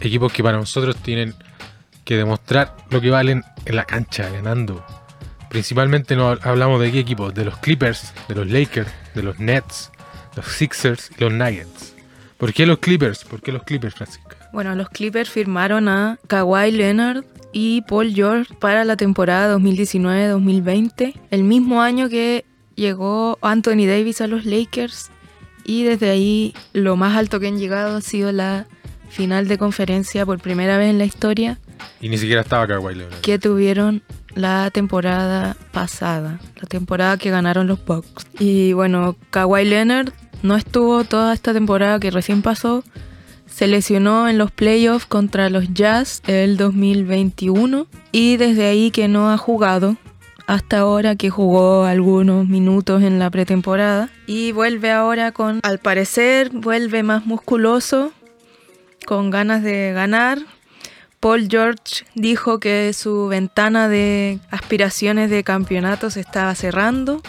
[0.00, 1.34] Equipos que para nosotros tienen
[2.04, 4.84] que demostrar lo que valen en la cancha, ganando.
[5.50, 9.90] Principalmente no hablamos de qué equipos, de los Clippers, de los Lakers, de los Nets,
[10.34, 11.94] los Sixers y los Nuggets.
[12.36, 13.24] ¿Por qué los Clippers?
[13.24, 14.36] ¿Por qué los Clippers, Francisca?
[14.52, 21.44] Bueno, los Clippers firmaron a Kawhi Leonard y Paul George para la temporada 2019-2020, el
[21.44, 22.44] mismo año que
[22.76, 25.10] llegó Anthony Davis a los Lakers
[25.64, 28.66] y desde ahí lo más alto que han llegado ha sido la
[29.08, 31.58] final de conferencia por primera vez en la historia
[32.00, 33.20] Y ni siquiera estaba Kawhi Leonard.
[33.20, 34.02] que tuvieron
[34.34, 38.26] la temporada pasada, la temporada que ganaron los Bucks.
[38.38, 40.12] Y bueno, Kawhi Leonard
[40.42, 42.84] no estuvo toda esta temporada que recién pasó.
[43.46, 49.30] Se lesionó en los playoffs contra los Jazz el 2021 y desde ahí que no
[49.30, 49.96] ha jugado
[50.46, 56.50] hasta ahora que jugó algunos minutos en la pretemporada y vuelve ahora con, al parecer,
[56.52, 58.12] vuelve más musculoso,
[59.06, 60.38] con ganas de ganar,
[61.20, 67.20] Paul George dijo que su ventana de aspiraciones de campeonato se estaba cerrando.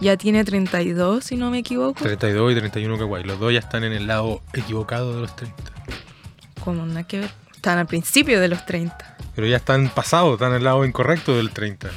[0.00, 2.02] Ya tiene 32, si no me equivoco.
[2.02, 3.24] 32 y 31 Kawhi.
[3.24, 5.54] Los dos ya están en el lado equivocado de los 30.
[6.62, 7.30] Como nada que ver.
[7.54, 9.16] Están al principio de los 30.
[9.34, 11.90] Pero ya están pasados, están en el lado incorrecto del 30.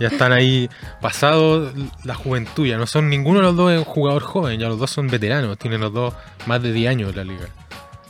[0.00, 0.68] Ya están ahí
[1.00, 1.72] pasados
[2.04, 2.66] la juventud.
[2.66, 4.58] Ya no son ninguno de los dos es un jugador joven.
[4.58, 5.58] Ya los dos son veteranos.
[5.58, 6.14] Tienen los dos
[6.46, 7.46] más de 10 años en la liga.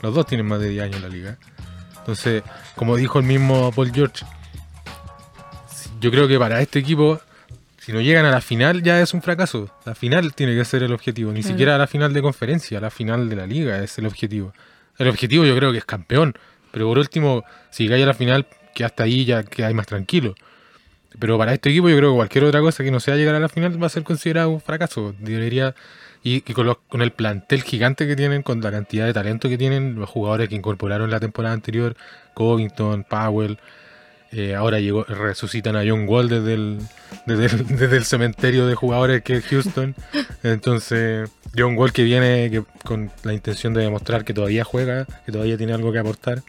[0.02, 1.36] Los dos tienen más de 10 años en la liga.
[1.98, 2.42] Entonces,
[2.76, 4.24] como dijo el mismo Paul George,
[6.00, 7.20] yo creo que para este equipo,
[7.78, 9.70] si no llegan a la final, ya es un fracaso.
[9.84, 11.30] La final tiene que ser el objetivo.
[11.32, 11.52] Ni Claro.
[11.54, 14.52] siquiera a la final de conferencia, la final de la liga es el objetivo.
[14.98, 16.34] El objetivo yo creo que es campeón.
[16.72, 20.34] Pero por último, si cae a la final, que hasta ahí ya queda más tranquilo.
[21.18, 23.40] Pero para este equipo yo creo que cualquier otra cosa que no sea llegar a
[23.40, 25.14] la final va a ser considerado un fracaso.
[25.18, 25.74] Debería
[26.22, 29.58] y, y con, con el plantel gigante que tienen, con la cantidad de talento que
[29.58, 31.96] tienen, los jugadores que incorporaron la temporada anterior,
[32.34, 33.58] Covington, Powell,
[34.34, 36.78] eh, ahora llegó, resucitan a John Wall desde el,
[37.26, 39.94] desde, el, cementerio de jugadores que es Houston.
[40.42, 45.58] Entonces, John Wall que viene con la intención de demostrar que todavía juega, que todavía
[45.58, 46.42] tiene algo que aportar.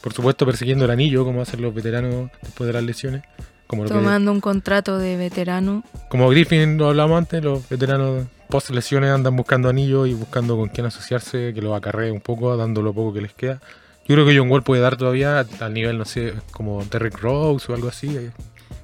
[0.00, 3.22] Por supuesto, persiguiendo el anillo, como hacen los veteranos después de las lesiones.
[3.70, 5.84] Como, lo que- Tomando un contrato de veterano.
[6.08, 10.68] como Griffin lo hablamos antes, los veteranos post lesiones andan buscando anillos y buscando con
[10.70, 13.60] quién asociarse, que lo acarree un poco, dando lo poco que les queda.
[14.08, 17.70] Yo creo que John Wall puede dar todavía al nivel, no sé, como Derrick Rose
[17.70, 18.08] o algo así.
[18.16, 18.32] eh,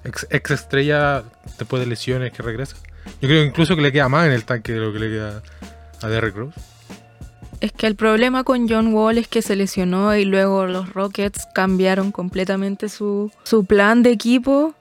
[0.05, 1.25] ex, ex estrella
[1.59, 2.77] después de lesiones que regresa.
[3.21, 5.43] Yo creo incluso que le queda más en el tanque de lo que le queda
[6.01, 6.61] a Derrick Rose.
[7.61, 11.47] Es que el problema con John Wall es que se lesionó y luego los Rockets
[11.55, 14.75] cambiaron completamente su, su plan de equipo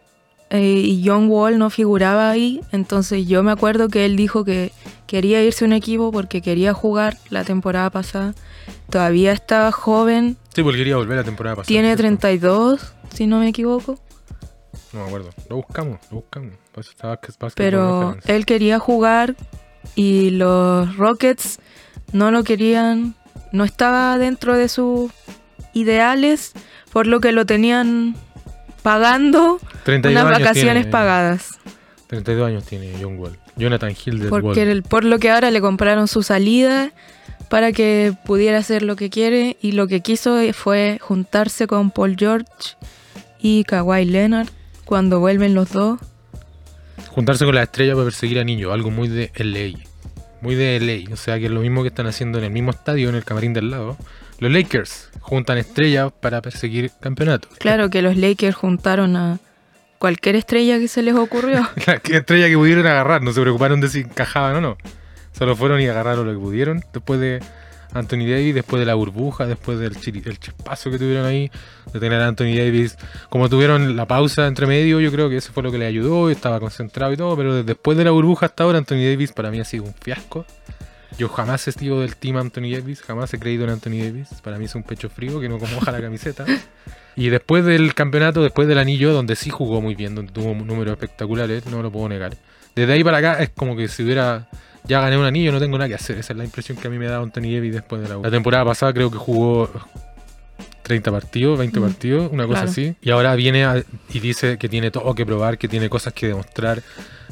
[0.49, 2.61] eh, y John Wall no figuraba ahí.
[2.71, 4.71] Entonces yo me acuerdo que él dijo que
[5.07, 8.33] quería irse a un equipo porque quería jugar la temporada pasada.
[8.89, 11.67] Todavía estaba joven, Sí, porque quería volver la temporada pasada.
[11.67, 12.01] tiene ¿cierto?
[12.01, 13.99] 32, si no me equivoco.
[14.93, 15.29] No me acuerdo.
[15.49, 16.53] Lo buscamos, lo buscamos.
[17.55, 19.35] Pero él quería jugar
[19.95, 21.59] y los Rockets
[22.15, 23.13] no lo querían,
[23.51, 25.11] no estaba dentro de sus
[25.73, 26.53] ideales,
[26.91, 28.15] por lo que lo tenían
[28.81, 31.59] pagando 32 unas vacaciones tiene- pagadas.
[32.07, 33.37] 32 años tiene John Wall.
[33.57, 34.69] Jonathan Hill del Porque Wall.
[34.69, 36.91] el- por lo que ahora le compraron su salida
[37.49, 42.15] para que pudiera hacer lo que quiere y lo que quiso fue juntarse con Paul
[42.17, 42.47] George
[43.39, 44.47] y Kawhi Leonard
[44.85, 45.99] cuando vuelven los dos.
[47.09, 49.79] Juntarse con la estrella para perseguir a niños, algo muy de LA.
[50.41, 51.13] Muy de LA.
[51.13, 53.23] O sea que es lo mismo que están haciendo en el mismo estadio, en el
[53.23, 53.97] camarín del lado.
[54.39, 57.51] Los Lakers juntan estrellas para perseguir campeonatos.
[57.57, 59.39] Claro que los Lakers juntaron a
[59.97, 61.67] cualquier estrella que se les ocurrió.
[61.87, 64.77] La que- estrella que pudieron agarrar, no se preocuparon de si encajaban o no.
[65.31, 66.83] Solo fueron y agarraron lo que pudieron.
[66.93, 67.41] Después de
[67.93, 71.49] Anthony Davis, después de la burbuja, después del el chispazo que tuvieron ahí,
[71.93, 72.97] de tener a Anthony Davis.
[73.29, 76.29] Como tuvieron la pausa entre medio, yo creo que eso fue lo que le ayudó.
[76.29, 79.59] Estaba concentrado y todo, pero después de la burbuja hasta ahora, Anthony Davis para mí
[79.59, 80.45] ha sido un fiasco.
[81.17, 84.29] Yo jamás he sido del team Anthony Davis, jamás he creído en Anthony Davis.
[84.43, 86.45] Para mí es un pecho frío que no moja la camiseta.
[87.17, 90.91] Y después del campeonato, después del anillo, donde sí jugó muy bien, donde tuvo números
[90.91, 92.35] espectaculares, no lo puedo negar.
[92.75, 94.49] Desde ahí para acá es como que si hubiera
[94.87, 96.17] ya gané un anillo, no tengo nada que hacer.
[96.17, 98.31] Esa es la impresión que a mí me da Anthony Davis después de la La
[98.31, 99.69] temporada pasada creo que jugó
[100.83, 102.71] 30 partidos, 20 Mm, partidos, una cosa claro.
[102.71, 102.95] así.
[103.01, 106.27] Y ahora viene a- y dice que tiene todo que probar, que tiene cosas que
[106.27, 106.83] demostrar.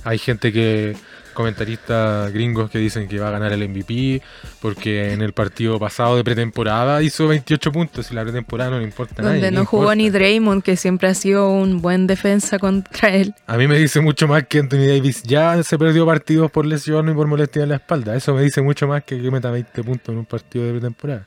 [0.04, 0.96] Hay gente que,
[1.34, 4.22] comentaristas gringos que dicen que va a ganar el MVP,
[4.62, 8.86] porque en el partido pasado de pretemporada hizo 28 puntos y la pretemporada no le
[8.86, 9.36] importa nadie.
[9.36, 10.10] donde ¿qué no jugó ni?
[10.10, 13.34] Draymond, que siempre ha sido un buen defensa contra él.
[13.48, 17.10] A mí me dice mucho más que Anthony Davis ya se perdió partidos por lesión
[17.10, 18.16] y por molestia en la espalda.
[18.16, 21.26] Eso me dice mucho más que que meta 20 puntos en un partido de pretemporada.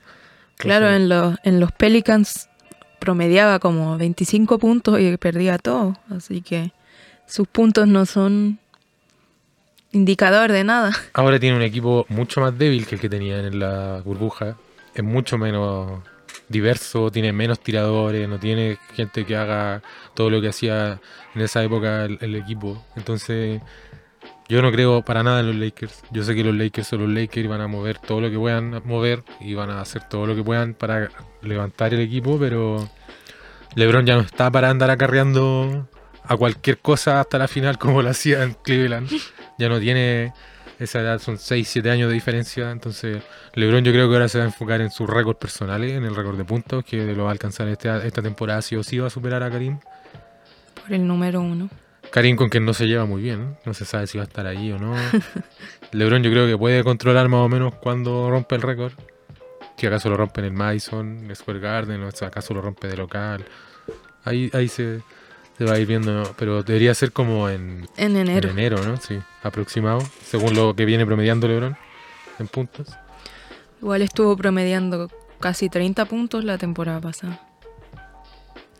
[0.57, 2.49] Claro, en los, en los Pelicans
[2.99, 5.97] promediaba como 25 puntos y perdía todo.
[6.09, 6.71] Así que
[7.25, 8.59] sus puntos no son
[9.91, 10.91] indicador de nada.
[11.13, 14.57] Ahora tiene un equipo mucho más débil que el que tenía en la burbuja.
[14.93, 16.01] Es mucho menos
[16.49, 19.81] diverso, tiene menos tiradores, no tiene gente que haga
[20.13, 20.99] todo lo que hacía
[21.35, 22.83] en esa época el, el equipo.
[22.95, 23.61] Entonces,
[24.49, 26.03] yo no creo para nada en los Lakers.
[26.11, 28.37] Yo sé que los Lakers son los Lakers y van a mover todo lo que
[28.37, 31.09] puedan mover y van a hacer todo lo que puedan para
[31.41, 32.89] levantar el equipo, pero
[33.75, 35.87] LeBron ya no está para andar acarreando
[36.23, 39.09] a cualquier cosa hasta la final como lo hacía en Cleveland.
[39.57, 40.33] Ya no tiene
[40.79, 42.69] esa edad, son 6, 7 años de diferencia.
[42.71, 43.23] Entonces,
[43.55, 46.15] LeBron yo creo que ahora se va a enfocar en sus récords personales, en el
[46.15, 49.07] récord de puntos, que lo va a alcanzar este- esta temporada, sí o sí va
[49.07, 49.79] a superar a Karim.
[50.81, 51.69] Por el número uno.
[52.11, 54.45] Karim con quien no se lleva muy bien, no se sabe si va a estar
[54.47, 54.93] ahí o no.
[55.91, 58.93] LeBron yo creo que puede controlar más o menos cuando rompe el récord.
[59.77, 62.97] Si acaso lo rompe en el Madison, Square Garden, o si acaso lo rompe de
[62.97, 63.45] local.
[64.23, 65.01] Ahí, ahí se,
[65.57, 68.49] se va a ir viendo, pero debería ser como en, En enero.
[68.49, 68.97] en enero, ¿no?
[68.97, 71.75] Sí, aproximado, según lo que viene promediando LeBron
[72.39, 72.89] en puntos.
[73.81, 77.41] Igual estuvo promediando casi 30 puntos la temporada pasada.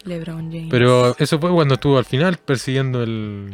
[0.03, 0.67] LeBron James.
[0.69, 3.53] Pero eso fue cuando estuvo al final persiguiendo el,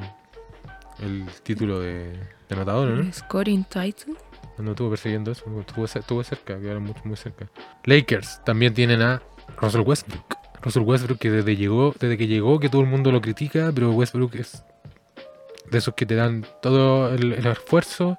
[0.99, 2.11] el título de,
[2.49, 3.11] de anotador, ¿no?
[3.13, 4.13] Scoring title.
[4.55, 7.47] Cuando estuvo persiguiendo eso, estuvo, estuvo cerca, quedaron mucho, muy cerca.
[7.85, 9.21] Lakers también tienen a
[9.57, 10.37] Russell Westbrook.
[10.63, 13.91] Russell Westbrook que desde, llegó, desde que llegó, que todo el mundo lo critica, pero
[13.91, 14.63] Westbrook es
[15.69, 18.17] de esos que te dan todo el, esfuerzo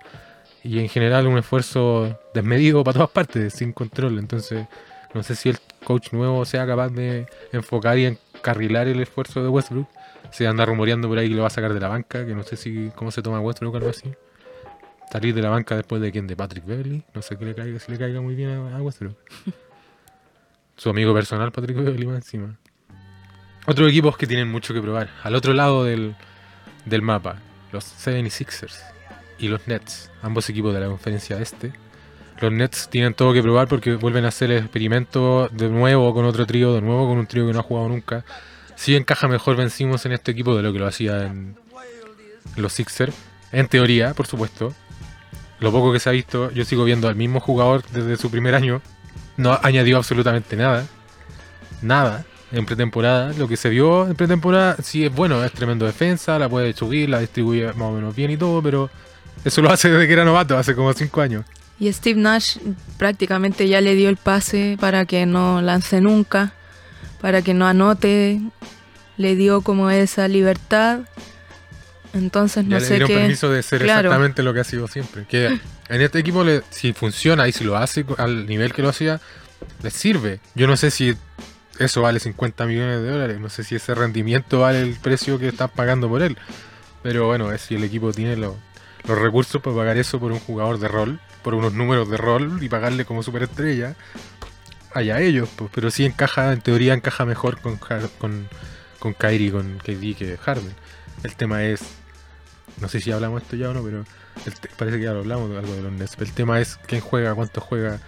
[0.62, 4.18] y en general un esfuerzo desmedido para todas partes, sin control.
[4.18, 4.66] Entonces,
[5.14, 9.48] no sé si el coach nuevo sea capaz de enfocar y encarrilar el esfuerzo de
[9.48, 9.88] Westbrook.
[10.30, 12.42] Se anda rumoreando por ahí que lo va a sacar de la banca, que no
[12.42, 14.12] sé si cómo se toma Westbrook o algo así.
[15.10, 17.04] Salir de la banca después de quien de Patrick Beverly.
[17.14, 19.16] No sé qué le caiga, si le caiga muy bien a Westbrook.
[20.76, 22.56] Su amigo personal, Patrick más encima.
[23.66, 25.08] Otros equipos que tienen mucho que probar.
[25.22, 26.14] Al otro lado del,
[26.84, 27.36] del mapa,
[27.72, 28.80] los 76ers
[29.38, 31.72] y los Nets, ambos equipos de la conferencia este.
[32.40, 36.24] Los Nets tienen todo que probar porque vuelven a hacer el experimento de nuevo con
[36.24, 38.24] otro trío, de nuevo con un trío que no ha jugado nunca.
[38.76, 41.56] Si encaja mejor vencimos en este equipo de lo que lo hacía en
[42.56, 43.14] los Sixers.
[43.52, 44.74] En teoría, por supuesto.
[45.60, 48.54] Lo poco que se ha visto, yo sigo viendo al mismo jugador desde su primer
[48.54, 48.82] año.
[49.36, 50.86] No añadió absolutamente nada.
[51.82, 52.24] Nada.
[52.52, 53.32] en pretemporada.
[53.32, 57.08] Lo que se vio en pretemporada sí es bueno, es tremendo defensa, la puede subir,
[57.08, 58.90] la distribuye más o menos bien y todo, pero
[59.44, 61.44] eso lo hace desde que era novato, hace como 5 años.
[61.80, 62.58] Y Steve Nash
[62.96, 66.52] prácticamente ya le dio el pase para que no lance nunca,
[67.20, 68.40] para que no anote,
[69.16, 71.00] le dio como esa libertad.
[72.12, 73.14] Entonces no ya sé le dieron qué.
[73.16, 74.08] permiso de ser Claro.
[74.10, 75.24] exactamente lo que ha sido siempre.
[75.28, 75.58] Que
[75.88, 79.20] en este equipo, le- si funciona y si lo hace al nivel que lo hacía,
[79.82, 80.40] les sirve.
[80.54, 81.14] Yo no sé si
[81.78, 85.48] eso vale 50 millones de dólares, no sé si ese rendimiento vale el precio que
[85.48, 86.36] están pagando por él.
[87.02, 88.56] Pero bueno, es si el equipo tiene lo-
[89.06, 92.58] los recursos para pagar eso por un jugador de rol, por unos números de rol
[92.62, 93.94] y pagarle como superestrella,
[94.94, 95.48] allá ellos.
[95.56, 95.70] pues.
[95.74, 97.76] Pero sí encaja, en teoría encaja mejor con,
[98.18, 98.48] con,
[98.98, 100.74] con Kyrie, con KD que Harden.
[101.22, 101.80] El tema es,
[102.80, 104.04] no sé si hablamos esto ya o no, pero
[104.76, 106.16] parece que ya lo hablamos algo de los Nets.
[106.18, 108.00] El tema es quién juega, cuánto juega.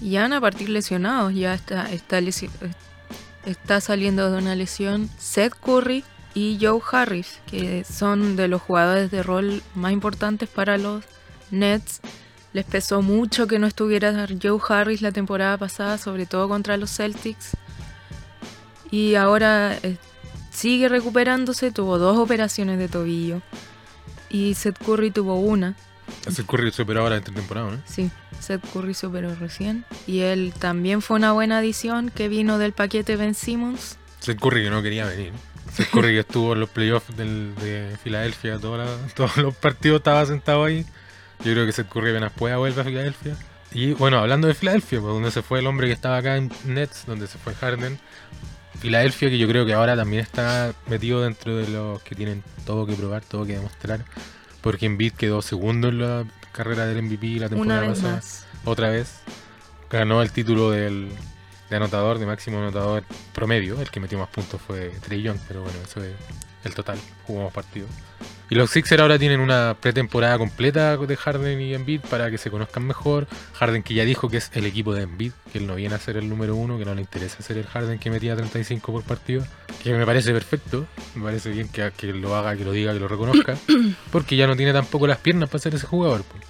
[0.00, 1.88] Y van a partir lesionados, ya está,
[3.44, 9.10] está saliendo de una lesión Seth Curry y Joe Harris, que son de los jugadores
[9.10, 11.04] de rol más importantes para los
[11.50, 12.00] Nets.
[12.52, 16.90] Les pesó mucho que no estuviera Joe Harris la temporada pasada, sobre todo contra los
[16.94, 17.56] Celtics.
[18.90, 19.96] Y ahora eh,
[20.50, 23.40] sigue recuperándose, tuvo dos operaciones de tobillo.
[24.32, 25.76] Y Seth Curry tuvo una.
[26.26, 27.78] Hace Curry superó ahora entre temporada, ¿no?
[27.86, 28.10] Sí,
[28.40, 29.84] Seth Curry superó recién.
[30.06, 33.98] Y él también fue una buena adición que vino del paquete Ben Simmons.
[34.20, 35.32] Seth Curry que no quería venir.
[35.72, 39.98] Seth Curry que estuvo en los playoffs del- de Filadelfia, toda la- todos los partidos
[40.00, 40.84] estaba sentado ahí.
[41.44, 43.36] Yo creo que Seth Curry apenas pueda vuelve a Filadelfia.
[43.72, 46.50] Y bueno, hablando de Filadelfia, pues donde se fue el hombre que estaba acá en
[46.66, 47.98] Nets, donde se fue Harden.
[48.82, 52.84] Filadelfia que yo creo que ahora también está metido dentro de los que tienen todo
[52.84, 54.04] que probar, todo que demostrar.
[54.60, 58.46] Porque Embiid quedó segundo en la carrera del MVP la Una temporada vez pasada más.
[58.64, 59.20] otra vez.
[59.88, 61.10] Ganó el título del,
[61.70, 63.80] de anotador, de máximo anotador promedio.
[63.80, 66.14] El que metió más puntos fue Trey Young, pero bueno, eso es
[66.64, 66.98] el total.
[67.26, 67.90] Jugó más partidos.
[68.52, 72.50] Y los Sixers ahora tienen una pretemporada completa de Harden y Embiid para que se
[72.50, 73.26] conozcan mejor.
[73.54, 75.98] Harden que ya dijo que es el equipo de Embiid, que él no viene a
[75.98, 79.04] ser el número uno, que no le interesa ser el Harden que metía 35 por
[79.04, 79.42] partido.
[79.82, 83.00] Que me parece perfecto, me parece bien que, que lo haga, que lo diga, que
[83.00, 83.56] lo reconozca.
[84.12, 86.22] Porque ya no tiene tampoco las piernas para ser ese jugador.
[86.22, 86.44] pues.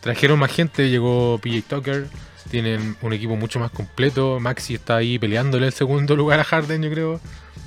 [0.00, 2.08] Trajeron más gente, llegó PJ Tucker,
[2.50, 4.40] tienen un equipo mucho más completo.
[4.40, 7.20] Maxi está ahí peleándole el segundo lugar a Harden, yo creo,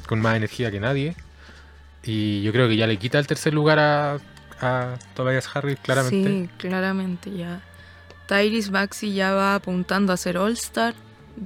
[0.08, 1.16] con más energía que nadie.
[2.04, 4.18] Y yo creo que ya le quita el tercer lugar a,
[4.60, 6.30] a Tobias Harris, claramente.
[6.30, 7.62] Sí, claramente ya.
[8.28, 10.96] Tyrese Maxey ya va apuntando a ser All-Star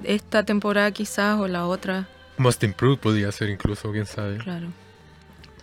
[0.03, 4.37] esta temporada quizás o la otra, Most Improved podría ser incluso, quién sabe.
[4.37, 4.67] claro.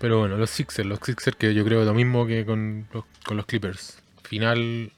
[0.01, 3.37] Pero bueno, los Sixers, los Sixers que yo creo lo mismo que con los, con
[3.37, 3.99] los Clippers.
[4.25, 4.91] Final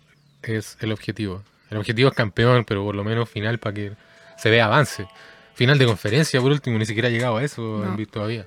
[0.43, 1.43] es el objetivo.
[1.69, 3.93] El objetivo es campeón, pero por lo menos final para que
[4.39, 5.07] se vea avance.
[5.55, 8.07] Final de conferencia, por último, ni siquiera ha llegado a eso No.
[8.07, 8.47] Todavía.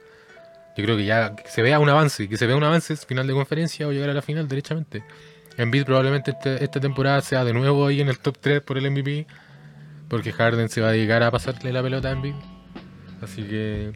[0.78, 3.26] Yo creo que ya que se vea un avance, que se vea un avance final
[3.28, 5.04] de conferencia o llegar a la final derechamente.
[5.58, 8.86] Embiid probablemente este- esta temporada sea de nuevo ahí en el top 3 por el
[8.92, 9.26] MVP,
[10.08, 12.36] porque Harden se va a dedicar a pasarle la pelota a Embiid.
[13.22, 13.92] Así que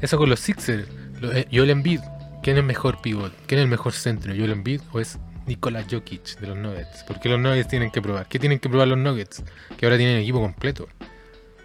[0.00, 0.86] eso con los Sixers.
[1.22, 2.00] Eh, Joel Embiid,
[2.42, 3.32] ¿quién es mejor pivot?
[3.46, 4.32] ¿Quién es el mejor centro?
[4.36, 7.02] ¿Joel Embiid o es Nikola Jokic de los Nuggets?
[7.04, 8.26] ¿Por qué los Nuggets tienen que probar?
[8.28, 9.42] ¿Qué tienen que probar los Nuggets?
[9.76, 10.86] Que ahora tienen equipo completo.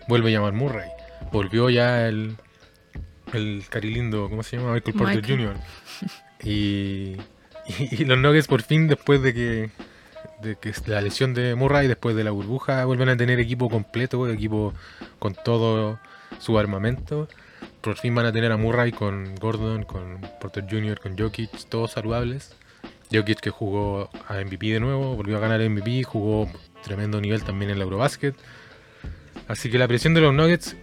[0.08, 0.90] Vuelve a llamar Murray.
[1.32, 2.36] Volvió ya el,
[3.36, 4.74] el carilindo, ¿cómo se llama?
[4.74, 5.40] Michael Porter Michael.
[5.40, 5.56] Jr.
[6.44, 7.16] Y,
[7.68, 9.70] y, y los Nuggets por fin, después de que,
[10.42, 14.28] de que la lesión de Murray, después de la burbuja, vuelven a tener equipo completo,
[14.30, 14.74] equipo
[15.20, 16.00] con todo
[16.40, 17.28] su armamento.
[17.82, 21.92] Por fin van a tener a Murray con Gordon, con Porter Jr., con Jokic, todos
[21.92, 22.56] saludables.
[23.12, 26.50] Jokic que jugó a MVP de nuevo, volvió a ganar MVP, jugó
[26.84, 28.36] tremendo nivel también en el Eurobasket.
[29.48, 30.76] Así que la presión de los Nuggets,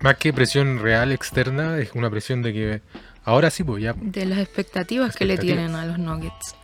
[0.00, 2.82] más que presión real externa, es una presión de que
[3.24, 6.56] ahora sí, pues ya De las expectativas que le tienen a los Nuggets.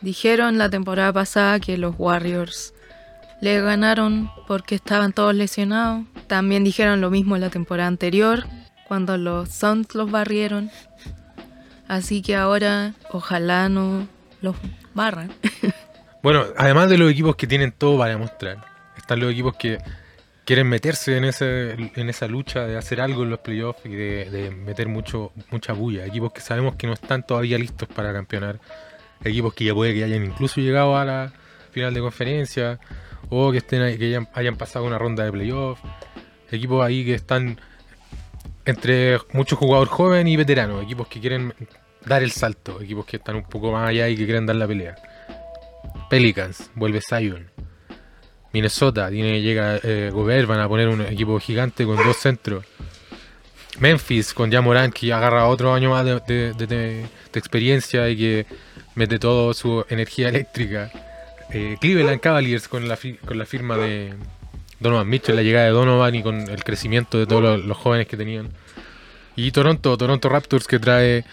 [0.00, 2.72] Dijeron la temporada pasada que los Warriors
[3.40, 6.04] le ganaron porque estaban todos lesionados.
[6.26, 8.44] También dijeron lo mismo la temporada anterior,
[8.86, 10.70] cuando los Suns los barrieron.
[11.88, 14.06] Así que ahora ojalá no
[14.40, 14.56] los
[14.94, 15.32] barran.
[16.20, 18.58] Bueno, además de los equipos que tienen todo para demostrar,
[18.96, 19.78] están los equipos que
[20.48, 24.50] quieren meterse en, ese, en esa lucha de hacer algo en los playoffs y de,
[24.50, 26.06] meter mucho, mucha bulla.
[26.06, 28.58] Equipos que sabemos que no están todavía listos para campeonar.
[29.22, 31.32] Equipos que ya puede que hayan incluso llegado a la
[31.70, 32.80] final de conferencia
[33.28, 35.82] o que estén ahí- que hayan, hayan pasado una ronda de playoffs.
[36.50, 37.60] Equipos ahí que están
[38.64, 40.80] entre mucho jugador joven y veterano.
[40.80, 41.52] Equipos que quieren
[42.06, 42.80] dar el salto.
[42.80, 44.94] Equipos que están un poco más allá y que quieren dar la pelea.
[46.08, 47.50] Pelicans, vuelve Zion.
[48.52, 52.64] Minnesota, tiene, llega eh, Gobert, van a poner un equipo gigante con dos centros.
[53.78, 58.46] Memphis con Jamoran que agarra otro año más de, experiencia y que
[58.94, 60.90] mete toda su energía eléctrica.
[61.50, 64.14] Eh, Cleveland Cavaliers con la, con la firma de
[64.80, 68.16] Donovan Mitchell, la llegada de Donovan y con el crecimiento de todos los, jóvenes que
[68.16, 68.48] tenían.
[69.36, 71.24] Y Toronto, Toronto Raptors que trae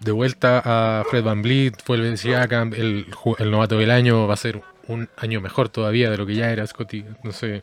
[0.00, 3.06] de vuelta a Fred Van Vliet, vuelve Siakam, el,
[3.38, 6.50] el novato del año va a ser un año mejor todavía de lo que ya
[6.50, 7.04] era Scotty.
[7.22, 7.62] No sé,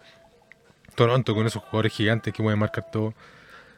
[0.96, 3.14] Toronto con esos jugadores gigantes que pueden marcar todo.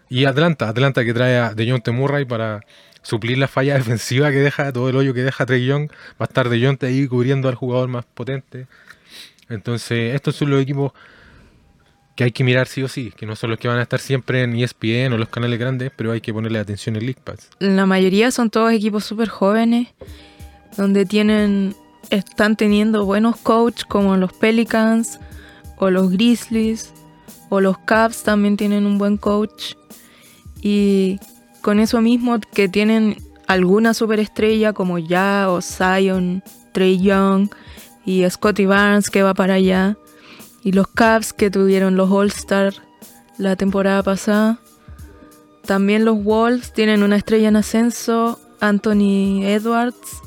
[0.10, 2.62] Y Atlanta, Atlanta que trae a DeJounte Murray para
[3.02, 5.90] suplir la falla defensiva que deja, todo el hoyo que deja Trey Young.
[5.90, 8.68] Va a estar DeJounte ahí cubriendo al jugador más potente.
[9.50, 10.92] Entonces, estos son los equipos
[12.18, 14.00] que hay que mirar sí o sí, que no son los que van a estar
[14.00, 17.52] siempre en ESPN o los canales grandes, pero hay que ponerle atención en League Pass.
[17.60, 19.90] La mayoría son todos equipos súper jóvenes,
[20.76, 21.76] donde tienen,
[22.10, 25.20] están teniendo buenos coaches como los Pelicans
[25.78, 26.94] o los Grizzlies
[27.50, 29.76] o los Cavs también tienen un buen coach.
[30.62, 31.20] Y
[31.62, 36.44] con eso mismo que tienen alguna superestrella como Ya o Zion,
[36.74, 37.50] Trey Young
[38.06, 39.98] y Scotty Barnes que va para allá.
[40.64, 42.74] Y los Cavs que tuvieron los All-Star
[43.38, 44.60] la temporada pasada.
[45.66, 50.22] También los Wolves tienen una estrella en ascenso, Anthony Edwards,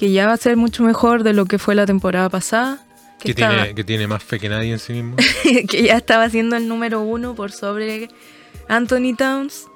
[0.00, 2.78] que ya va a ser mucho mejor de lo que fue la temporada pasada.
[3.18, 5.16] Que, Que, estaba- tiene, que tiene más fe que nadie en sí mismo.
[5.68, 8.08] que ya estaba siendo el número uno por sobre
[8.66, 9.66] Anthony Towns.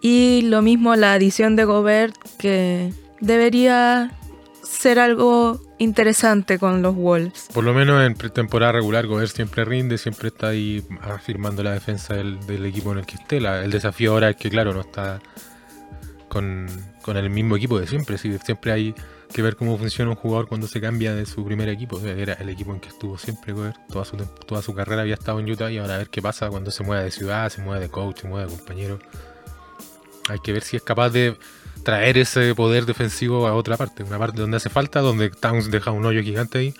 [0.00, 4.10] Y lo mismo la adición de Gobert, que debería
[4.64, 7.48] ser algo interesante con los Wolves.
[7.52, 12.14] Por lo menos en temporada regular, Gobert siempre rinde, siempre está ahí afirmando la defensa
[12.14, 13.40] del, del equipo en el que esté.
[13.40, 15.20] La- el desafío ahora es que, claro, no está
[16.28, 16.66] con,
[17.02, 18.16] con el mismo equipo de siempre.
[18.18, 18.94] sí, siempre hay
[19.32, 22.00] que ver cómo funciona un jugador cuando se cambia de su primer equipo.
[22.00, 23.54] Sea, Era el equipo en que estuvo siempre.
[23.88, 26.48] Toda su, toda su carrera había estado en Utah y ahora a ver qué pasa
[26.48, 28.98] cuando se mueve de ciudad, se mueve de coach, se mueve de compañero.
[30.28, 31.36] Hay que ver si es capaz de
[31.82, 35.90] traer ese poder defensivo a otra parte, una parte donde hace falta, donde Towns deja
[35.90, 36.74] un hoyo gigante ahí,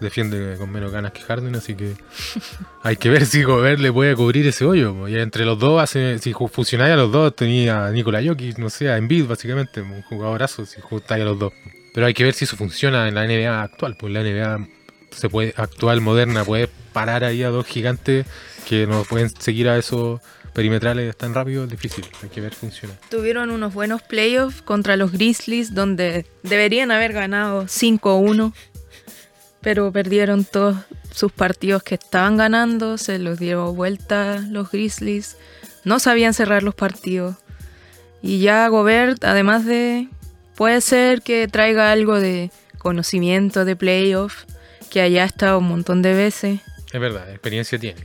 [0.00, 1.94] defiende con menos ganas que Harden, así que
[2.82, 4.94] hay que ver si Gobert le puede cubrir ese hoyo.
[4.94, 5.08] po.
[5.08, 8.70] Y entre los dos, hace, si fusionáis a los dos, tenía a Nikola Jokic, no
[8.70, 11.52] sé, a Embiid básicamente, un jugadorazo si juntáis a los dos.
[11.94, 14.66] Pero hay que ver si eso funciona en la NBA actual, pues la NBA
[15.10, 18.26] se puede, actual, moderna, puede parar ahí a dos gigantes
[18.68, 20.20] que no pueden seguir a esos
[20.52, 22.94] perimetrales tan rápido, es difícil, hay que ver si funciona.
[23.10, 28.52] Tuvieron unos buenos playoffs contra los Grizzlies, donde deberían haber ganado 5-1,
[29.60, 30.76] pero perdieron todos
[31.12, 35.36] sus partidos que estaban ganando, se los dio vuelta los Grizzlies,
[35.84, 37.36] no sabían cerrar los partidos.
[38.22, 40.08] Y ya Gobert, además de,
[40.54, 44.44] puede ser que traiga algo de conocimiento de playoff,
[44.90, 46.60] que haya estado un montón de veces.
[46.92, 48.00] Es verdad, experiencia tiene.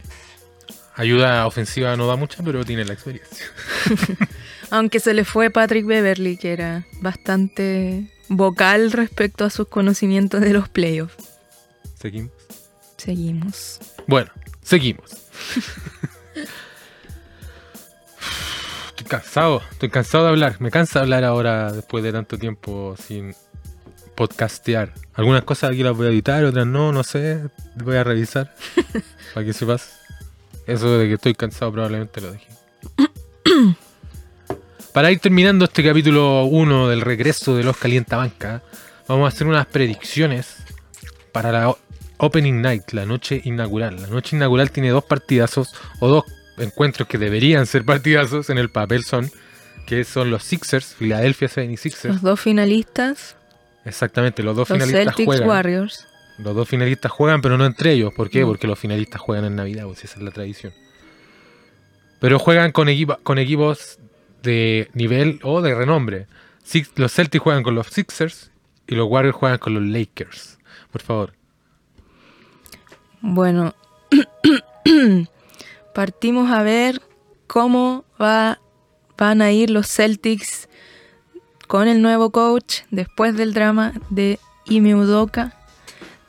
[0.96, 3.46] Ayuda ofensiva no da mucha, pero tiene la experiencia.
[4.70, 10.54] Aunque se le fue Patrick Beverly, que era bastante vocal respecto a sus conocimientos de
[10.54, 11.33] los playoffs.
[12.04, 12.34] Seguimos.
[12.98, 13.80] Seguimos.
[14.08, 14.30] Bueno,
[14.62, 15.10] seguimos.
[18.90, 20.60] Estoy cansado, estoy cansado de hablar.
[20.60, 23.34] Me cansa hablar ahora después de tanto tiempo sin
[24.16, 24.94] podcastear.
[25.14, 27.40] Algunas cosas aquí las voy a editar, otras no, no sé.
[27.76, 28.54] Voy a revisar
[29.34, 29.98] para que sepas.
[30.68, 32.50] Eso de que estoy cansado probablemente lo dejé.
[34.94, 38.62] Para ir terminando este capítulo 1 del regreso de los Calientabanca,
[39.08, 40.58] vamos a hacer unas predicciones
[41.34, 41.76] para la
[42.18, 44.02] Opening Night, la noche inaugural.
[44.02, 46.24] La noche inaugural tiene dos partidazos o dos
[46.58, 49.30] encuentros que deberían ser partidazos en el papel son,
[49.88, 52.08] que son los Sixers, Philadelphia 76ers.
[52.10, 53.36] Los dos finalistas,
[53.86, 55.48] Exactamente, los dos los finalistas Celtics juegan.
[55.50, 56.08] Warriors.
[56.38, 58.14] Los dos finalistas juegan, pero no entre ellos.
[58.16, 58.42] ¿Por qué?
[58.42, 58.48] No.
[58.48, 60.74] Porque los finalistas juegan en Navidad, pues esa es la tradición.
[62.20, 64.00] Pero juegan con, equipa- con equipos
[64.42, 66.28] de nivel o de renombre.
[66.64, 68.52] Six- los Celtics juegan con los Sixers
[68.88, 70.58] y los Warriors juegan con los Lakers.
[70.92, 71.34] Por favor.
[73.26, 73.74] Bueno,
[75.96, 77.02] partimos a ver
[77.48, 78.60] cómo va,
[79.18, 80.68] van a ir los Celtics
[81.70, 85.56] con el nuevo coach después del drama de Ime Udoka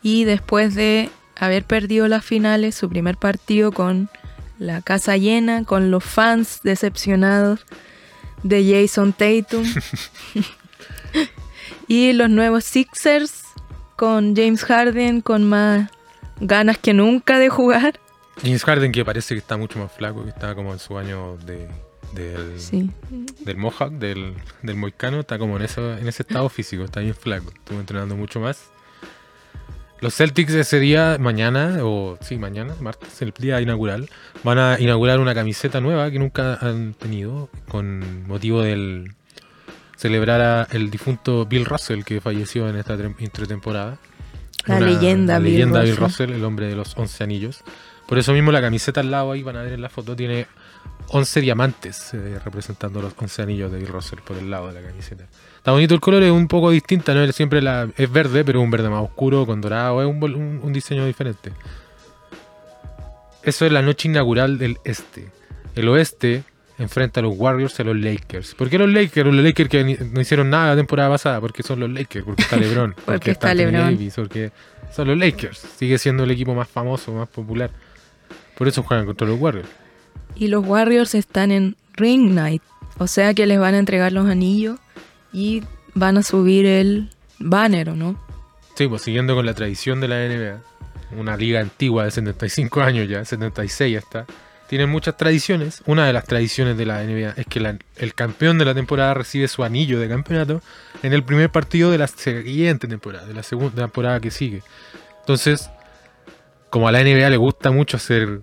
[0.04, 4.08] y después de haber perdido las finales, su primer partido con
[4.60, 7.66] la casa llena, con los fans decepcionados
[8.44, 9.64] de Jason Tatum
[11.88, 13.42] y los nuevos Sixers
[13.96, 15.90] con James Harden con más
[16.40, 17.98] ganas que nunca de jugar.
[18.42, 21.36] James Harden que parece que está mucho más flaco, que está como en su año
[21.46, 21.68] de,
[22.14, 22.90] del, Sí.
[23.40, 27.14] del Mohawk, del, del Moicano, está como en, eso, en ese estado físico, está bien
[27.14, 28.70] flaco, estuvo entrenando mucho más.
[30.00, 34.10] Los Celtics ese día, mañana, o sí, mañana, martes, el día inaugural,
[34.42, 39.14] van a inaugurar una camiseta nueva que nunca han tenido con motivo del
[39.96, 43.96] celebrar a el difunto Bill Russell que falleció en esta tre- entretemporada.
[44.66, 46.04] La Una- leyenda la Bill leyenda Bill Russell.
[46.26, 47.62] Russell, el hombre de los 11 anillos.
[48.08, 50.46] Por eso mismo la camiseta al lado ahí van a ver en la foto tiene
[51.08, 54.86] 11 diamantes eh, representando los 11 anillos de Bill Russell por el lado de la
[54.86, 55.24] camiseta.
[55.56, 58.64] Está bonito el color, es un poco distinta, no siempre la es verde, pero es
[58.64, 61.52] un verde más oscuro con dorado, es un, vol- un- un diseño diferente.
[63.42, 65.30] Eso es la noche inaugural del este.
[65.74, 66.44] El oeste
[66.78, 68.54] enfrenta a los Warriors y a los Lakers.
[68.54, 69.26] ¿Por qué los Lakers?
[69.26, 72.42] Los Lakers que ni- no hicieron nada la temporada pasada, porque son los Lakers, porque
[72.42, 73.94] está LeBron, Porque está Anthony LeBron.
[73.94, 74.52] Davis, porque
[74.94, 75.58] son los Lakers.
[75.58, 77.70] Sigue siendo el equipo más famoso, más popular.
[78.56, 79.68] Por eso juegan contra los Warriors.
[80.36, 82.62] Y los Warriors están en Ring Night.
[82.98, 84.78] O sea que les van a entregar los anillos
[85.32, 85.62] y
[85.94, 88.20] van a subir el banner, ¿o no?
[88.76, 90.60] Sí, pues siguiendo con la tradición de la NBA,
[91.18, 94.26] una liga antigua de 75 años ya, 76 ya está,
[94.68, 95.82] tienen muchas tradiciones.
[95.86, 99.48] Una de las tradiciones de la NBA es que el campeón de la temporada recibe
[99.48, 100.62] su anillo de campeonato
[101.02, 104.62] en el primer partido de la siguiente temporada, de la segunda temporada que sigue.
[105.20, 105.70] Entonces,
[106.70, 108.42] como a la NBA le gusta mucho hacer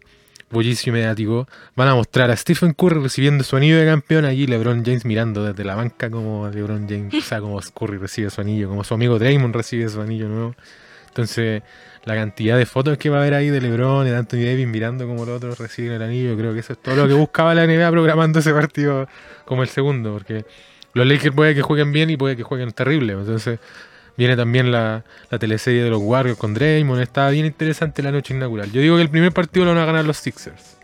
[0.50, 4.84] bullicio mediático, van a mostrar a Stephen Curry recibiendo su anillo de campeón allí, LeBron
[4.84, 8.68] James mirando desde la banca como LeBron James, o sea, como Curry recibe su anillo,
[8.68, 10.56] como su amigo Draymond recibe su anillo nuevo.
[11.08, 11.64] Entonces,
[12.04, 14.68] la cantidad de fotos que va a haber ahí de LeBron y de Anthony Davis
[14.68, 17.54] mirando como los otros reciben el anillo, creo que eso es todo lo que buscaba
[17.54, 19.08] la NBA programando ese partido
[19.46, 20.46] como el segundo, porque
[20.94, 23.60] los Lakers puede que jueguen bien y puede que jueguen terrible, entonces
[24.18, 27.02] Viene también la, la teleserie de los Warriors con Draymond.
[27.02, 28.72] Está bien interesante la noche inaugural.
[28.72, 30.78] Yo digo que el primer partido lo van a ganar los Sixers.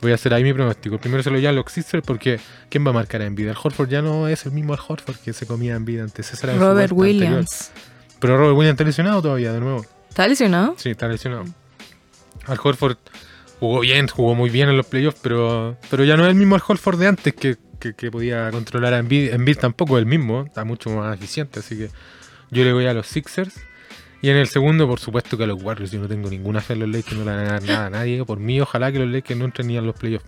[0.00, 0.94] Voy a hacer ahí mi pronóstico.
[0.94, 3.48] El primero se lo llevan los Sixers porque ¿quién va a marcar a Embiid?
[3.48, 6.32] El Horford ya no es el mismo Al Horford que se comía Embiid antes.
[6.32, 7.00] Esa era su Robert anterior.
[7.00, 7.70] Williams.
[8.18, 9.84] Pero Robert Williams está lesionado todavía, de nuevo.
[10.18, 10.74] ¿Está lesionado?
[10.78, 11.44] Sí, está lesionado.
[12.48, 12.96] Al Horford
[13.60, 16.56] jugó bien, jugó muy bien en los playoffs, pero, pero ya no es el mismo
[16.56, 19.32] Al Horford de antes que, que- que podía controlar a Embiid.
[19.32, 21.90] Embiid tampoco es el mismo, está mucho más eficiente, así que
[22.50, 23.54] yo le voy a los Sixers.
[24.20, 25.92] Y en el segundo, por supuesto que a los Warriors.
[25.92, 27.90] Yo no tengo ninguna fe en los Lakers, no le van a ganar nada a
[27.90, 28.24] nadie.
[28.24, 30.26] Por mí, ojalá que los Lakers no entren ni a los playoffs.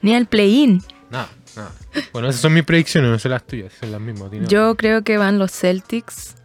[0.00, 0.80] Ni al play-in.
[1.10, 1.72] Nada, nada.
[2.12, 4.30] Bueno, esas son mis predicciones, no son las tuyas, son las mismas.
[4.46, 6.36] Yo creo que van los Celtics,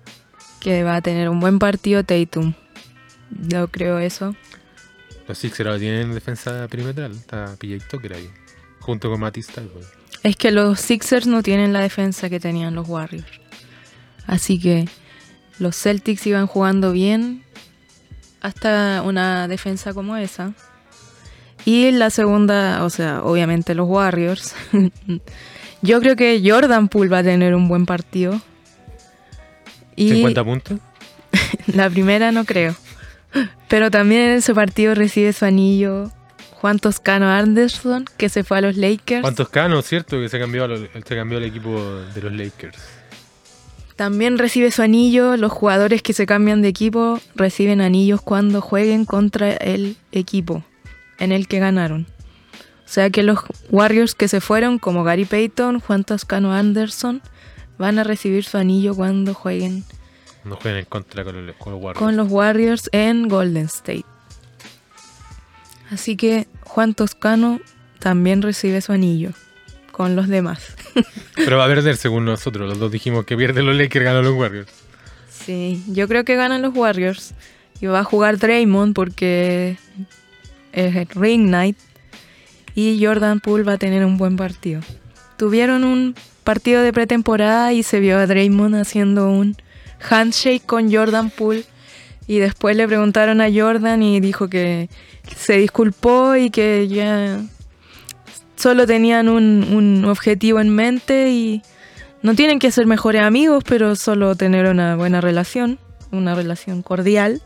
[0.59, 2.55] que va a tener un buen partido Tatum.
[3.47, 4.35] Yo creo eso.
[5.27, 7.11] Los Sixers ahora tienen defensa perimetral.
[7.11, 8.29] Está PJ Tucker ahí,
[8.79, 9.85] junto con Matisse Thybulle.
[10.23, 13.27] Es que los Sixers no tienen la defensa que tenían los Warriors.
[14.25, 14.87] Así que
[15.59, 17.43] los Celtics iban jugando bien
[18.41, 20.53] hasta una defensa como esa.
[21.65, 24.55] Y la segunda, o sea, obviamente los Warriors.
[25.81, 28.41] Yo creo que Jordan Poole va a tener un buen partido.
[29.95, 30.79] Y 50 puntos.
[31.67, 32.75] la primera no creo.
[33.67, 36.11] Pero también en ese partido recibe su anillo
[36.59, 39.21] Juan Toscano Anderson, que se fue a los Lakers.
[39.21, 40.17] Juan Toscano, ¿cierto?
[40.19, 41.81] Que se cambió, se al equipo
[42.13, 42.77] de los Lakers.
[43.95, 45.37] También recibe su anillo.
[45.37, 50.63] Los jugadores que se cambian de equipo reciben anillos cuando jueguen contra el equipo
[51.17, 52.07] en el que ganaron.
[52.85, 57.21] O sea que los Warriors que se fueron, como Gary Payton, Juan Toscano Anderson,
[57.77, 59.85] van a recibir su anillo cuando jueguen
[60.43, 61.99] No juegan en contra con, los- con los Warriors.
[61.99, 64.05] con los Warriors en Golden State.
[65.91, 67.59] Así que Juan Toscano
[67.99, 69.31] también recibe su anillo
[69.91, 70.75] con los demás.
[71.35, 72.69] Pero va a perder según nosotros.
[72.69, 74.69] Los dos dijimos que pierde los Lakers, ganan los Warriors.
[75.29, 77.33] Sí, yo creo que ganan los Warriors.
[77.81, 79.77] Y va a jugar Draymond porque
[80.73, 81.77] es el Ring Night.
[82.75, 84.81] Y Jordan Poole va a tener un buen partido.
[85.37, 89.55] Tuvieron un partido de pretemporada y se vio a Draymond haciendo un
[90.01, 91.65] handshake con Jordan Poole.
[92.27, 94.89] Y después le preguntaron a Jordan y dijo que
[95.35, 97.39] se disculpó y que ya
[98.55, 101.63] solo tenían un, un objetivo en mente y
[102.21, 105.79] no tienen que ser mejores amigos, pero solo tener una buena relación,
[106.11, 107.41] una relación cordial.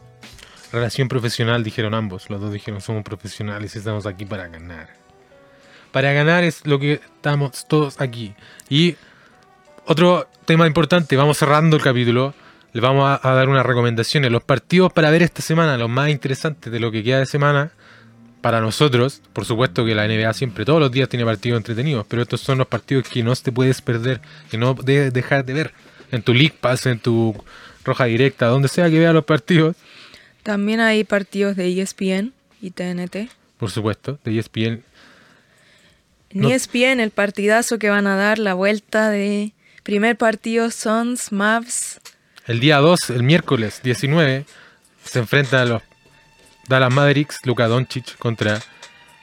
[0.71, 2.29] Relación profesional, dijeron ambos.
[2.29, 4.89] Los dos dijeron, somos profesionales y estamos aquí para ganar.
[5.91, 8.33] Para ganar es lo que estamos todos aquí.
[8.67, 8.95] Y
[9.85, 12.33] otro tema importante, vamos cerrando el capítulo.
[12.73, 14.31] Les vamos a, a dar unas recomendaciones.
[14.31, 17.71] Los partidos para ver esta semana, los más interesantes de lo que queda de semana.
[18.41, 22.21] Para nosotros, por supuesto que la NBA siempre, todos los días tiene partidos entretenidos, pero
[22.23, 24.19] estos son los partidos que no te puedes perder,
[24.51, 25.73] que no debes dejar de ver.
[26.11, 27.33] En tu League Pass, en tu
[27.85, 29.77] Roja Directa, donde sea que veas los partidos,
[30.43, 33.29] También hay partidos de ESPN y TNT.
[33.57, 34.83] por supuesto, de ESPN.
[36.31, 39.53] En No- ESPN el partidazo que van a dar la vuelta de
[39.83, 42.01] primer partido Suns, Mavs.
[42.45, 44.45] El día 2, el miércoles 19,
[45.03, 45.81] Se enfrentan a los
[46.67, 48.61] Dallas Mavericks, Luka Doncic contra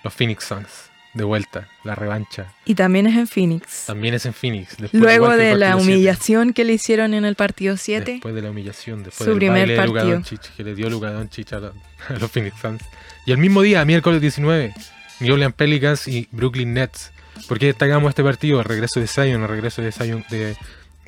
[0.05, 0.91] los Phoenix Suns.
[1.13, 2.53] De vuelta, la revancha.
[2.65, 3.87] Y también es en Phoenix.
[3.87, 4.77] También es en Phoenix.
[4.93, 5.83] Luego de la siete.
[5.83, 8.13] humillación que le hicieron en el partido 7.
[8.13, 10.05] Después de la humillación, después Su del primer baile de Luka.
[10.05, 11.73] Doncic, que le dio Luka Doncic a, la-
[12.09, 12.83] a los Phoenix Suns.
[13.27, 14.73] Y el mismo día, miércoles 19,
[15.19, 17.11] New Orleans Pelicans y Brooklyn Nets.
[17.49, 18.61] ¿Por qué destacamos este partido?
[18.61, 20.57] El regreso de Zion, el regreso de Zion de,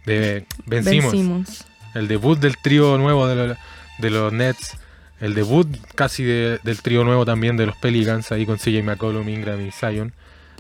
[0.05, 1.13] de Ben, Ben Simmons.
[1.13, 1.65] Simmons.
[1.95, 3.57] El debut del trío nuevo de, lo-
[3.99, 4.77] de los Nets.
[5.21, 9.29] El debut casi de- del trío nuevo también de los Pelicans, ahí con CJ McCollum,
[9.29, 10.13] Ingram y Zion.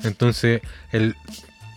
[0.04, 0.60] Entonces,
[0.92, 1.16] el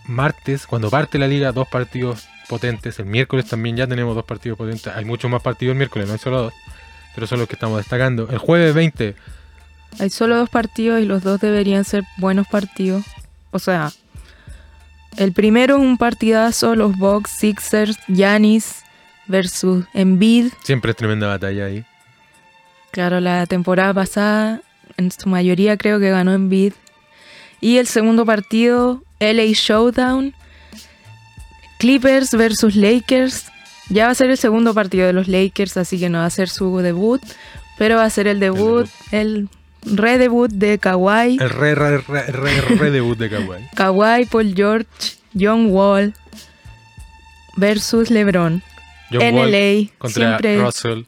[0.06, 2.98] martes, cuando parte la liga, dos partidos potentes.
[3.00, 4.86] El miércoles también ya tenemos dos partidos potentes.
[4.94, 6.54] Hay muchos más partidos el miércoles, no hay solo dos.
[7.14, 8.28] Pero son los que estamos destacando.
[8.30, 9.16] El jueves 20,
[9.98, 13.04] Hay solo dos partidos y los dos deberían ser buenos partidos.
[13.50, 13.90] O sea,
[15.16, 18.82] el primero es un partidazo, los Bucks, Sixers, Giannis
[19.26, 20.52] versus Embiid.
[20.62, 21.84] siempre es tremenda batalla ahí.
[22.90, 24.62] Claro, la temporada pasada,
[24.96, 26.72] en su mayoría creo que ganó Embiid.
[27.60, 30.34] Y el segundo partido, LA Showdown,
[31.78, 33.46] Clippers versus Lakers.
[33.88, 36.30] Ya va a ser el segundo partido de los Lakers, así que no va a
[36.30, 37.20] ser su debut,
[37.78, 39.48] pero va a ser el debut, el
[39.84, 41.38] redebut de Kawhi.
[41.40, 43.68] El re, re, re, re, re debut de Kawhi.
[43.74, 44.86] Kawhi, Paul George,
[45.38, 46.14] John Wall
[47.56, 48.62] versus LeBron.
[49.10, 51.02] John en Wall LA, contra siempre Russell,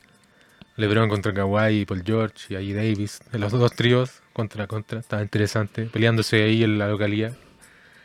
[0.76, 5.86] LeBron contra Kawhi Paul George y ahí Davis, los dos tríos contra contra, estaba interesante,
[5.86, 7.36] peleándose ahí en la localidad.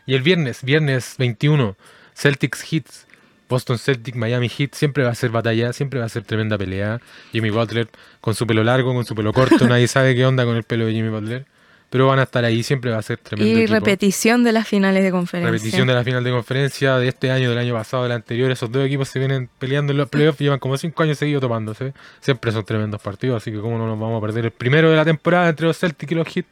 [0.06, 1.76] Y el viernes, viernes 21,
[2.14, 3.06] Celtics Hits,
[3.48, 7.00] Boston Celtics, Miami Heat, siempre va a ser batalla, siempre va a ser tremenda pelea.
[7.32, 7.88] Jimmy Butler
[8.20, 10.86] con su pelo largo, con su pelo corto, nadie sabe qué onda con el pelo
[10.86, 11.46] de Jimmy Butler,
[11.94, 13.56] pero van a estar ahí, siempre va a ser tremendo.
[13.56, 13.72] y equipo.
[13.72, 15.48] repetición de las finales de conferencia.
[15.52, 18.50] Repetición de la final de conferencia de este año, del año pasado, del anterior.
[18.50, 21.94] Esos dos equipos se vienen peleando en los playoffs, llevan como cinco años seguidos topándose.
[22.18, 24.96] Siempre son tremendos partidos, así que cómo no nos vamos a perder el primero de
[24.96, 26.46] la temporada entre los Celtics y los Heat.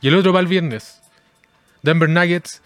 [0.00, 1.00] Y el otro para el viernes.
[1.82, 2.62] Denver Nuggets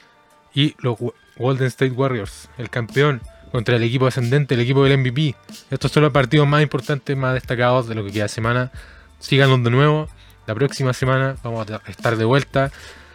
[0.54, 0.98] y los
[1.38, 5.34] Golden State Warriors, el campeón contra el equipo ascendente, el equipo del MVP.
[5.70, 8.70] Estos son los partidos más importantes, más destacados de lo que queda semana.
[9.18, 10.10] Síganos de nuevo.
[10.46, 12.70] La próxima semana vamos a estar de vuelta.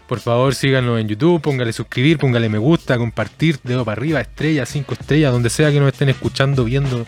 [0.07, 4.65] Por favor, síganos en YouTube, póngale suscribir, póngale me gusta, compartir, dedo para arriba, estrella,
[4.65, 7.05] cinco estrellas, donde sea que nos estén escuchando, viendo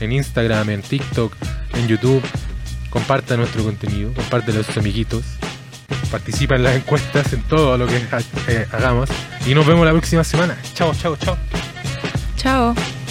[0.00, 1.34] en Instagram, en TikTok,
[1.74, 2.22] en YouTube.
[2.90, 5.24] Comparta nuestro contenido, compártelo a sus amiguitos.
[6.10, 7.96] Participa en las encuestas, en todo lo que
[8.48, 9.08] eh, hagamos.
[9.46, 10.58] Y nos vemos la próxima semana.
[10.74, 11.38] Chao, chao, chao.
[12.36, 13.01] Chao.